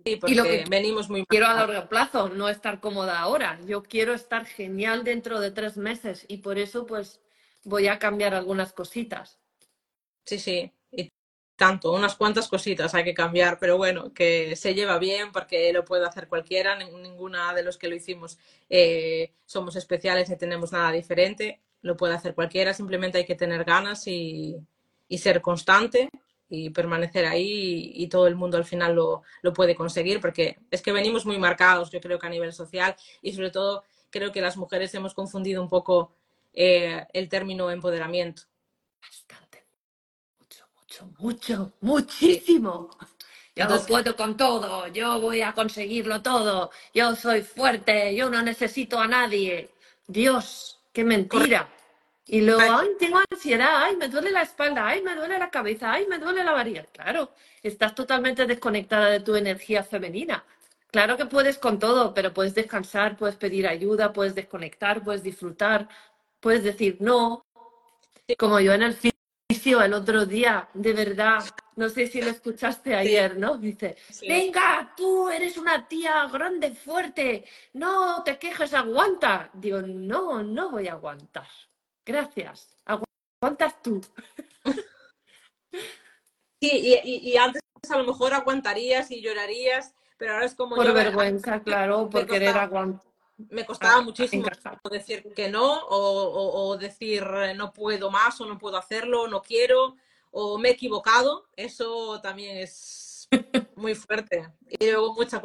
y 0.03 0.33
lo 0.33 0.43
que 0.43 0.65
venimos 0.67 1.09
muy 1.09 1.25
quiero 1.25 1.45
a 1.45 1.53
largo 1.53 1.87
plazo, 1.87 2.29
no 2.29 2.49
estar 2.49 2.79
cómoda 2.79 3.19
ahora. 3.19 3.59
Yo 3.65 3.83
quiero 3.83 4.13
estar 4.13 4.45
genial 4.45 5.03
dentro 5.03 5.39
de 5.39 5.51
tres 5.51 5.77
meses 5.77 6.25
y 6.27 6.37
por 6.37 6.57
eso 6.57 6.87
pues 6.87 7.21
voy 7.63 7.87
a 7.87 7.99
cambiar 7.99 8.33
algunas 8.33 8.73
cositas. 8.73 9.39
Sí, 10.25 10.39
sí 10.39 10.73
tanto, 11.59 11.91
unas 11.91 12.15
cuantas 12.15 12.47
cositas 12.47 12.95
hay 12.95 13.03
que 13.03 13.13
cambiar, 13.13 13.59
pero 13.59 13.77
bueno, 13.77 14.13
que 14.13 14.55
se 14.55 14.73
lleva 14.73 14.97
bien 14.97 15.33
porque 15.33 15.71
lo 15.73 15.83
puede 15.83 16.05
hacer 16.07 16.29
cualquiera, 16.29 16.77
ninguna 16.77 17.53
de 17.53 17.63
los 17.63 17.77
que 17.77 17.89
lo 17.89 17.95
hicimos 17.95 18.39
eh, 18.69 19.33
somos 19.45 19.75
especiales 19.75 20.29
ni 20.29 20.37
tenemos 20.37 20.71
nada 20.71 20.93
diferente, 20.93 21.59
lo 21.81 21.97
puede 21.97 22.13
hacer 22.13 22.33
cualquiera, 22.33 22.73
simplemente 22.73 23.17
hay 23.17 23.25
que 23.25 23.35
tener 23.35 23.65
ganas 23.65 24.07
y, 24.07 24.55
ser 25.17 25.41
constante 25.41 26.09
y 26.47 26.69
permanecer 26.69 27.25
ahí 27.25 27.91
y, 27.93 28.07
todo 28.07 28.27
el 28.27 28.35
mundo 28.35 28.55
al 28.55 28.65
final 28.65 28.95
lo, 28.95 29.23
puede 29.53 29.75
conseguir 29.75 30.21
porque 30.21 30.59
es 30.71 30.81
que 30.81 30.93
venimos 30.93 31.25
muy 31.25 31.37
marcados, 31.39 31.91
yo 31.91 31.99
creo 31.99 32.19
que 32.19 32.27
a 32.27 32.29
nivel 32.29 32.53
social 32.53 32.95
y 33.21 33.33
sobre 33.33 33.51
todo 33.51 33.83
creo 34.09 34.31
que 34.31 34.39
las 34.39 34.55
mujeres 34.55 34.93
hemos 34.95 35.13
confundido 35.13 35.61
un 35.61 35.67
poco 35.67 36.13
eh, 36.61 37.07
el 37.13 37.29
término 37.29 37.71
empoderamiento 37.71 38.43
mucho, 41.19 41.73
muchísimo. 41.81 42.89
Yo 43.55 43.65
no 43.67 43.79
puedo 43.85 44.15
con 44.15 44.37
todo, 44.37 44.87
yo 44.87 45.19
voy 45.19 45.41
a 45.41 45.53
conseguirlo 45.53 46.21
todo, 46.21 46.71
yo 46.93 47.15
soy 47.15 47.41
fuerte, 47.41 48.15
yo 48.15 48.29
no 48.29 48.41
necesito 48.41 48.99
a 48.99 49.07
nadie. 49.07 49.71
Dios, 50.07 50.79
qué 50.93 51.03
mentira. 51.03 51.69
Y 52.25 52.41
luego, 52.41 52.61
ay, 52.61 52.89
tengo 52.99 53.19
ansiedad, 53.29 53.83
ay, 53.83 53.95
me 53.97 54.07
duele 54.07 54.31
la 54.31 54.43
espalda, 54.43 54.87
ay, 54.87 55.01
me 55.01 55.15
duele 55.15 55.39
la 55.39 55.49
cabeza, 55.49 55.91
ay, 55.91 56.07
me 56.07 56.19
duele 56.19 56.43
la 56.43 56.51
varilla. 56.51 56.85
Claro, 56.85 57.31
estás 57.63 57.95
totalmente 57.95 58.45
desconectada 58.45 59.07
de 59.07 59.19
tu 59.21 59.35
energía 59.35 59.83
femenina. 59.83 60.43
Claro 60.91 61.17
que 61.17 61.25
puedes 61.25 61.57
con 61.57 61.79
todo, 61.79 62.13
pero 62.13 62.33
puedes 62.33 62.53
descansar, 62.53 63.17
puedes 63.17 63.35
pedir 63.35 63.67
ayuda, 63.67 64.13
puedes 64.13 64.35
desconectar, 64.35 65.03
puedes 65.03 65.23
disfrutar, 65.23 65.87
puedes 66.39 66.63
decir 66.63 66.97
no. 66.99 67.45
Como 68.37 68.59
yo 68.59 68.73
en 68.73 68.83
el 68.83 68.95
el 69.77 69.93
otro 69.93 70.25
día, 70.25 70.67
de 70.73 70.93
verdad, 70.93 71.43
no 71.75 71.89
sé 71.89 72.07
si 72.07 72.21
lo 72.21 72.31
escuchaste 72.31 72.95
ayer, 72.95 73.37
¿no? 73.37 73.57
Dice, 73.57 73.97
venga, 74.27 74.93
tú 74.95 75.29
eres 75.29 75.57
una 75.57 75.87
tía 75.87 76.27
grande, 76.27 76.71
fuerte, 76.71 77.45
no 77.73 78.23
te 78.23 78.39
quejes, 78.39 78.73
aguanta. 78.73 79.49
Digo, 79.53 79.81
no, 79.81 80.41
no 80.41 80.71
voy 80.71 80.87
a 80.87 80.93
aguantar. 80.93 81.47
Gracias, 82.05 82.77
aguantas 82.85 83.81
tú. 83.81 84.01
Sí, 86.61 86.99
y, 87.05 87.37
antes 87.37 87.61
a 87.89 87.97
lo 87.97 88.03
mejor 88.03 88.33
aguantarías 88.33 89.11
y 89.11 89.21
llorarías, 89.21 89.95
pero 90.17 90.33
ahora 90.33 90.45
es 90.45 90.53
como... 90.53 90.75
Por 90.75 90.93
vergüenza, 90.93 91.63
claro, 91.63 92.09
por 92.11 92.25
querer 92.25 92.57
aguantar 92.57 93.08
me 93.49 93.65
costaba 93.65 94.01
muchísimo 94.01 94.45
decir 94.91 95.23
que 95.35 95.49
no 95.49 95.81
o, 95.89 96.77
decir 96.77 97.23
eh, 97.23 97.53
no 97.53 97.71
puedo 97.71 98.11
más 98.11 98.39
o 98.41 98.45
no 98.45 98.57
puedo 98.57 98.77
hacerlo, 98.77 99.27
no 99.27 99.41
quiero 99.41 99.95
o 100.31 100.57
me 100.57 100.69
he 100.69 100.71
equivocado. 100.73 101.47
Eso 101.55 102.19
también 102.21 102.57
es 102.57 103.27
muy 103.75 103.95
fuerte. 103.95 104.49
Y 104.67 104.91
luego 104.91 105.13
mucha 105.13 105.41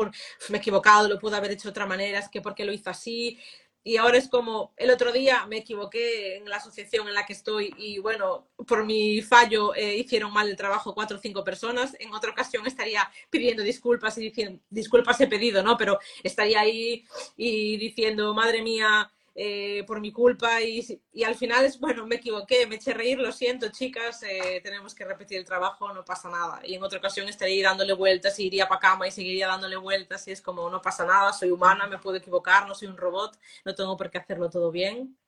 me 0.48 0.58
he 0.58 0.60
equivocado, 0.60 1.08
lo 1.08 1.18
pude 1.18 1.36
haber 1.36 1.52
hecho 1.52 1.68
de 1.68 1.70
otra 1.70 1.86
manera, 1.86 2.18
es 2.18 2.28
que 2.28 2.40
porque 2.40 2.64
lo 2.64 2.72
hizo 2.72 2.90
así 2.90 3.38
y 3.86 3.98
ahora 3.98 4.16
es 4.16 4.28
como, 4.28 4.72
el 4.78 4.90
otro 4.90 5.12
día 5.12 5.44
me 5.46 5.58
equivoqué 5.58 6.36
en 6.36 6.48
la 6.48 6.56
asociación 6.56 7.06
en 7.06 7.12
la 7.12 7.26
que 7.26 7.34
estoy 7.34 7.74
y 7.76 7.98
bueno, 7.98 8.48
por 8.66 8.86
mi 8.86 9.20
fallo 9.20 9.74
eh, 9.74 9.98
hicieron 9.98 10.32
mal 10.32 10.48
el 10.48 10.56
trabajo 10.56 10.94
cuatro 10.94 11.18
o 11.18 11.20
cinco 11.20 11.44
personas. 11.44 11.94
En 12.00 12.14
otra 12.14 12.30
ocasión 12.30 12.66
estaría 12.66 13.06
pidiendo 13.28 13.62
disculpas 13.62 14.16
y 14.16 14.22
diciendo, 14.22 14.62
disculpas 14.70 15.20
he 15.20 15.26
pedido, 15.26 15.62
¿no? 15.62 15.76
Pero 15.76 15.98
estaría 16.22 16.60
ahí 16.60 17.04
y 17.36 17.76
diciendo, 17.76 18.32
madre 18.32 18.62
mía, 18.62 19.12
eh, 19.36 19.82
por 19.86 20.00
mi 20.00 20.12
culpa 20.12 20.62
y, 20.62 21.02
y, 21.12 21.24
al 21.24 21.34
final 21.34 21.64
es, 21.64 21.80
bueno, 21.80 22.06
me 22.06 22.16
equivoqué, 22.16 22.66
me 22.68 22.76
eché 22.76 22.94
reír, 22.94 23.18
lo 23.18 23.32
siento 23.32 23.68
chicas, 23.68 24.22
eh, 24.22 24.60
tenemos 24.62 24.94
que 24.94 25.04
repetir 25.04 25.38
el 25.38 25.44
trabajo, 25.44 25.92
no 25.92 26.04
pasa 26.04 26.30
nada. 26.30 26.60
Y 26.64 26.74
en 26.74 26.82
otra 26.84 26.98
ocasión 27.00 27.28
estaría 27.28 27.68
dándole 27.68 27.94
vueltas 27.94 28.38
y 28.38 28.46
iría 28.46 28.68
para 28.68 28.80
cama 28.80 29.08
y 29.08 29.10
seguiría 29.10 29.48
dándole 29.48 29.76
vueltas 29.76 30.28
y 30.28 30.30
es 30.30 30.40
como, 30.40 30.70
no 30.70 30.80
pasa 30.80 31.04
nada, 31.04 31.32
soy 31.32 31.50
humana, 31.50 31.88
me 31.88 31.98
puedo 31.98 32.16
equivocar, 32.16 32.68
no 32.68 32.76
soy 32.76 32.86
un 32.88 32.96
robot, 32.96 33.36
no 33.64 33.74
tengo 33.74 33.96
por 33.96 34.08
qué 34.08 34.18
hacerlo 34.18 34.48
todo 34.50 34.70
bien. 34.70 35.18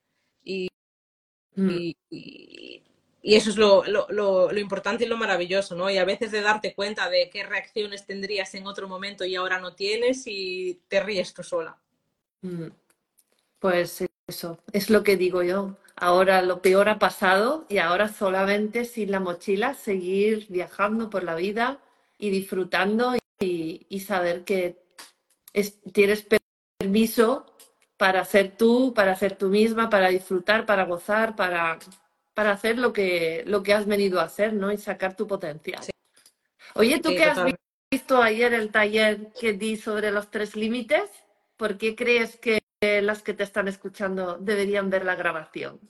Y, 0.45 0.69
mm. 1.57 1.71
y, 1.71 1.97
y 3.27 3.35
eso 3.35 3.51
es 3.51 3.57
lo, 3.57 3.83
lo, 3.87 4.07
lo, 4.09 4.61
importante 4.61 5.05
y 5.05 5.09
lo 5.09 5.17
maravilloso, 5.17 5.75
¿no? 5.75 5.91
Y 5.91 5.99
a 5.99 6.05
veces 6.05 6.31
de 6.31 6.43
darte 6.43 6.77
cuenta 6.77 7.11
de 7.11 7.29
qué 7.29 7.43
reacciones 7.43 8.07
tendrías 8.07 8.55
en 8.55 8.69
otro 8.69 8.87
momento 8.87 9.25
y 9.25 9.35
ahora 9.35 9.59
no 9.59 9.75
tienes 9.75 10.23
y 10.29 10.81
te 10.87 11.03
ríes 11.03 11.35
tú 11.35 11.43
sola. 11.43 11.77
Mm. 12.43 12.69
Pues 13.59 14.05
eso, 14.27 14.59
es 14.73 14.91
lo 14.91 15.03
que 15.03 15.17
digo 15.17 15.43
yo. 15.43 15.77
Ahora 15.97 16.43
lo 16.43 16.61
peor 16.61 16.89
ha 16.89 16.99
pasado 16.99 17.65
y 17.69 17.79
ahora 17.79 18.09
solamente 18.09 18.85
sin 18.85 19.11
la 19.11 19.21
mochila 19.21 19.75
seguir 19.75 20.47
viajando 20.49 21.09
por 21.09 21.25
la 21.25 21.35
vida 21.35 21.81
y 22.19 22.31
disfrutando 22.31 23.15
y, 23.41 24.01
saber 24.01 24.45
que 24.45 24.83
tienes 25.93 26.27
permiso 26.79 27.47
para 27.97 28.25
ser 28.25 28.57
tú, 28.57 28.93
para 28.95 29.17
ser 29.17 29.37
tú 29.37 29.49
misma, 29.49 29.89
para 29.89 30.09
disfrutar, 30.09 30.67
para 30.67 30.85
gozar, 30.85 31.35
para, 31.35 31.79
para 32.35 32.53
hacer 32.53 32.79
lo 32.79 32.93
que, 32.93 33.43
lo 33.47 33.63
que 33.63 33.73
has 33.73 33.87
venido 33.87 34.21
a 34.21 34.25
hacer, 34.25 34.53
¿no? 34.53 34.71
Y 34.71 34.77
sacar 34.77 35.17
tu 35.17 35.27
potencial. 35.27 35.83
Oye, 36.75 37.01
¿tú 37.01 37.09
qué 37.11 37.25
has 37.25 37.39
visto 37.91 38.21
ayer 38.23 38.53
el 38.53 38.71
taller 38.71 39.33
que 39.33 39.55
di 39.55 39.77
sobre 39.77 40.11
los 40.11 40.31
tres 40.31 40.57
límites? 40.57 41.11
¿Por 41.57 41.79
qué 41.79 41.97
crees 41.97 42.37
que 42.37 42.66
las 43.03 43.23
que 43.23 43.35
te 43.35 43.45
están 43.45 43.69
escuchando 43.69 44.39
deberían 44.39 44.91
ver 44.91 45.05
la 45.05 45.15
grabación? 45.15 45.81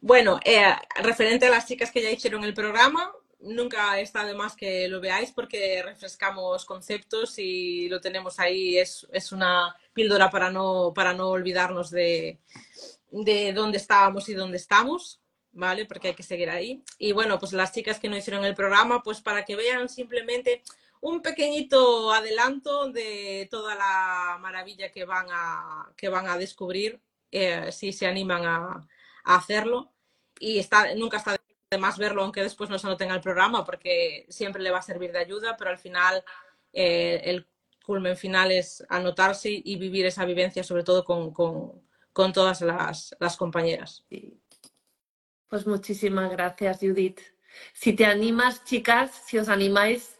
Bueno, 0.00 0.38
eh, 0.44 0.74
referente 1.02 1.46
a 1.46 1.50
las 1.50 1.66
chicas 1.66 1.90
que 1.90 2.02
ya 2.02 2.10
hicieron 2.10 2.44
el 2.44 2.54
programa, 2.54 3.12
nunca 3.40 3.98
está 4.00 4.24
de 4.24 4.34
más 4.34 4.56
que 4.56 4.88
lo 4.88 5.00
veáis 5.00 5.32
porque 5.32 5.82
refrescamos 5.82 6.64
conceptos 6.64 7.38
y 7.38 7.88
lo 7.88 8.00
tenemos 8.00 8.38
ahí. 8.38 8.78
Es, 8.78 9.06
es 9.12 9.32
una 9.32 9.74
píldora 9.92 10.30
para 10.30 10.50
no, 10.50 10.92
para 10.94 11.14
no 11.14 11.28
olvidarnos 11.28 11.90
de, 11.90 12.38
de 13.10 13.52
dónde 13.52 13.78
estábamos 13.78 14.28
y 14.28 14.34
dónde 14.34 14.56
estamos, 14.56 15.20
¿vale? 15.52 15.86
Porque 15.86 16.08
hay 16.08 16.14
que 16.14 16.22
seguir 16.22 16.50
ahí. 16.50 16.82
Y 16.98 17.12
bueno, 17.12 17.38
pues 17.38 17.52
las 17.52 17.72
chicas 17.72 17.98
que 17.98 18.08
no 18.08 18.16
hicieron 18.16 18.44
el 18.44 18.54
programa, 18.54 19.02
pues 19.02 19.20
para 19.20 19.44
que 19.44 19.56
vean 19.56 19.88
simplemente 19.88 20.62
un 21.00 21.22
pequeñito 21.22 22.12
adelanto 22.12 22.90
de 22.90 23.48
toda 23.50 23.74
la 23.74 24.38
maravilla 24.40 24.90
que 24.90 25.04
van 25.04 25.26
a, 25.30 25.92
que 25.96 26.08
van 26.08 26.28
a 26.28 26.36
descubrir 26.36 27.00
eh, 27.30 27.70
si 27.72 27.92
se 27.92 28.06
animan 28.06 28.44
a, 28.44 28.88
hacerlo. 29.24 29.92
Y 30.40 30.58
está, 30.58 30.94
nunca 30.94 31.18
está 31.18 31.36
además 31.70 31.98
verlo 31.98 32.22
aunque 32.22 32.42
después 32.42 32.70
no 32.70 32.78
se 32.78 32.86
note 32.86 33.04
en 33.04 33.10
el 33.10 33.20
programa 33.20 33.64
porque 33.64 34.24
siempre 34.30 34.62
le 34.62 34.70
va 34.70 34.78
a 34.78 34.82
servir 34.82 35.12
de 35.12 35.18
ayuda, 35.18 35.56
pero 35.58 35.70
al 35.70 35.78
final 35.78 36.24
eh, 36.72 37.20
el 37.24 37.46
culmen 37.84 38.16
final 38.16 38.52
es 38.52 38.84
anotarse 38.88 39.50
y 39.50 39.76
vivir 39.76 40.06
esa 40.06 40.24
vivencia 40.24 40.64
sobre 40.64 40.84
todo 40.84 41.04
con, 41.04 41.32
con, 41.32 42.32
todas 42.32 42.62
las, 42.62 43.14
las 43.20 43.36
compañeras. 43.36 44.06
Pues 45.48 45.66
muchísimas 45.66 46.30
gracias 46.30 46.78
Judith. 46.80 47.20
Si 47.72 47.92
te 47.92 48.06
animas, 48.06 48.64
chicas, 48.64 49.22
si 49.26 49.38
os 49.38 49.48
animáis, 49.48 50.17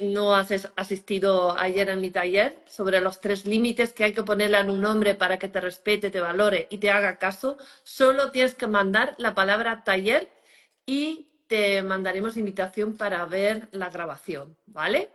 no 0.00 0.34
has 0.34 0.70
asistido 0.76 1.58
ayer 1.58 1.90
en 1.90 2.00
mi 2.00 2.10
taller 2.10 2.62
sobre 2.66 3.00
los 3.00 3.20
tres 3.20 3.44
límites 3.44 3.92
que 3.92 4.04
hay 4.04 4.12
que 4.14 4.22
ponerle 4.22 4.58
en 4.58 4.70
un 4.70 4.84
hombre 4.84 5.14
para 5.14 5.38
que 5.38 5.48
te 5.48 5.60
respete, 5.60 6.10
te 6.10 6.20
valore 6.20 6.66
y 6.70 6.78
te 6.78 6.90
haga 6.90 7.18
caso, 7.18 7.58
solo 7.82 8.30
tienes 8.30 8.54
que 8.54 8.66
mandar 8.66 9.14
la 9.18 9.34
palabra 9.34 9.84
taller 9.84 10.30
y 10.86 11.28
te 11.46 11.82
mandaremos 11.82 12.36
invitación 12.36 12.96
para 12.96 13.24
ver 13.26 13.68
la 13.72 13.90
grabación, 13.90 14.56
¿vale? 14.66 15.10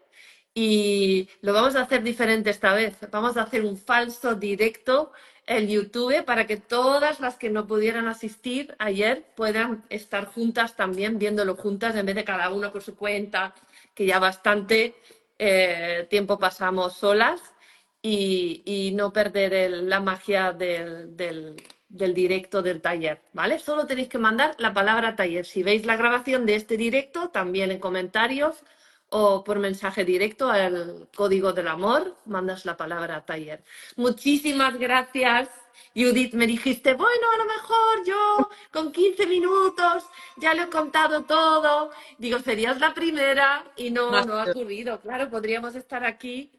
Y 0.53 1.29
lo 1.41 1.53
vamos 1.53 1.75
a 1.75 1.81
hacer 1.81 2.03
diferente 2.03 2.49
esta 2.49 2.73
vez. 2.73 2.97
Vamos 3.11 3.37
a 3.37 3.43
hacer 3.43 3.65
un 3.65 3.77
falso 3.77 4.35
directo 4.35 5.11
en 5.45 5.67
YouTube 5.67 6.23
para 6.25 6.45
que 6.45 6.57
todas 6.57 7.19
las 7.19 7.35
que 7.35 7.49
no 7.49 7.65
pudieran 7.65 8.07
asistir 8.07 8.75
ayer 8.77 9.25
puedan 9.35 9.83
estar 9.89 10.25
juntas 10.25 10.75
también, 10.75 11.17
viéndolo 11.17 11.55
juntas, 11.55 11.95
en 11.95 12.05
vez 12.05 12.15
de 12.15 12.23
cada 12.23 12.51
uno 12.51 12.71
por 12.71 12.83
su 12.83 12.95
cuenta, 12.95 13.55
que 13.99 14.05
ya 14.05 14.17
bastante 14.17 14.95
eh, 15.38 16.07
tiempo 16.09 16.39
pasamos 16.39 16.93
solas, 16.95 17.41
y, 18.01 18.62
y 18.63 18.91
no 18.95 19.12
perder 19.12 19.71
la 19.83 19.99
magia 19.99 20.53
del, 20.53 21.17
del 21.17 21.57
del 21.89 22.13
directo 22.13 22.62
del 22.62 22.81
taller, 22.81 23.19
¿vale? 23.33 23.57
Solo 23.57 23.88
tenéis 23.88 24.09
que 24.09 24.19
mandar 24.19 24.55
la 24.59 24.73
palabra 24.73 25.15
taller. 25.15 25.43
Si 25.43 25.63
veis 25.63 25.88
la 25.88 25.97
grabación 25.97 26.45
de 26.45 26.53
este 26.55 26.77
directo, 26.77 27.29
también 27.29 27.71
en 27.71 27.79
comentarios 27.79 28.63
o 29.10 29.43
por 29.43 29.60
mensaje 29.60 30.06
directo 30.06 30.50
al 30.50 31.08
código 31.15 31.54
del 31.54 31.67
amor, 31.67 32.15
mandas 32.26 32.65
la 32.65 32.78
palabra 32.78 33.26
taller. 33.26 33.63
Muchísimas 33.95 34.78
gracias. 34.78 35.50
Judith, 35.95 36.34
me 36.34 36.45
dijiste, 36.45 36.93
bueno, 36.93 37.28
a 37.34 37.38
lo 37.38 37.45
mejor 37.45 38.06
yo 38.06 38.50
con 38.72 38.91
15 38.91 39.26
minutos 39.26 40.04
ya 40.38 40.54
lo 40.54 40.63
he 40.63 40.69
contado 40.69 41.24
todo. 41.24 41.91
Digo, 42.17 42.39
serías 42.39 42.80
la 42.80 42.93
primera 42.93 43.63
y 43.76 43.89
no, 43.89 44.12
no, 44.26 44.34
ha 44.36 44.45
ocurrido. 44.45 45.00
Claro, 45.02 45.30
podríamos 45.30 45.76
estar 45.76 46.04
aquí 46.04 46.52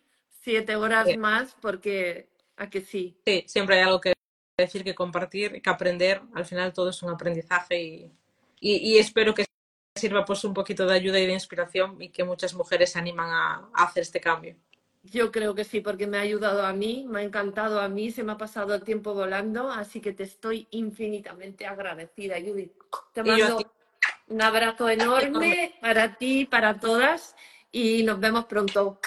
siete 0.43 0.75
horas 0.75 1.07
más 1.17 1.55
porque, 1.61 2.29
¿a 2.57 2.69
que 2.69 2.81
sí? 2.81 3.17
Sí, 3.27 3.45
siempre 3.47 3.77
hay 3.77 3.83
algo 3.83 4.01
que 4.01 4.15
decir 4.59 4.83
que 4.83 4.95
compartir, 4.95 5.63
que 5.63 5.71
aprender, 5.71 6.23
al 6.35 6.45
final 6.45 6.73
todo 6.73 6.91
es 6.91 7.03
un 7.03 7.11
aprendizaje 7.11 7.81
y, 7.81 8.13
y, 8.59 8.77
y 8.95 8.99
espero 8.99 9.35
que 9.35 9.45
sirva 9.95 10.25
pues 10.25 10.45
un 10.45 10.55
poquito 10.55 10.87
de 10.87 10.95
ayuda 10.95 11.19
y 11.19 11.27
de 11.27 11.33
inspiración 11.33 12.01
y 12.01 12.11
que 12.11 12.25
muchas 12.25 12.55
mujeres 12.55 12.93
se 12.93 12.99
animan 12.99 13.31
a, 13.31 13.71
a, 13.75 13.85
hacer 13.85 14.03
este 14.03 14.21
cambio. 14.21 14.57
Yo 15.03 15.33
creo 15.33 15.55
que 15.55 15.65
sí, 15.65 15.81
porque 15.81 16.07
me 16.07 16.19
ha 16.19 16.21
ayudado 16.21 16.65
a 16.65 16.73
mí, 16.73 17.07
me 17.09 17.21
ha 17.21 17.23
encantado 17.23 17.81
a 17.81 17.89
mí, 17.89 18.11
se 18.11 18.23
me 18.23 18.33
ha 18.33 18.37
pasado 18.37 18.75
el 18.75 18.83
tiempo 18.83 19.15
volando, 19.15 19.71
así 19.71 20.01
que 20.01 20.13
te 20.13 20.25
estoy 20.25 20.69
infinitamente 20.71 21.67
agradecida, 21.67 22.37
Judith. 22.39 22.73
Te 23.15 23.23
mando 23.23 23.59
un 24.31 24.43
abrazo 24.43 24.89
enorme 24.89 25.75
para 25.81 26.17
ti, 26.17 26.45
para 26.45 26.79
todas 26.79 27.35
y 27.73 28.03
nos 28.05 28.21
vemos 28.21 28.45
pronto. 28.45 29.01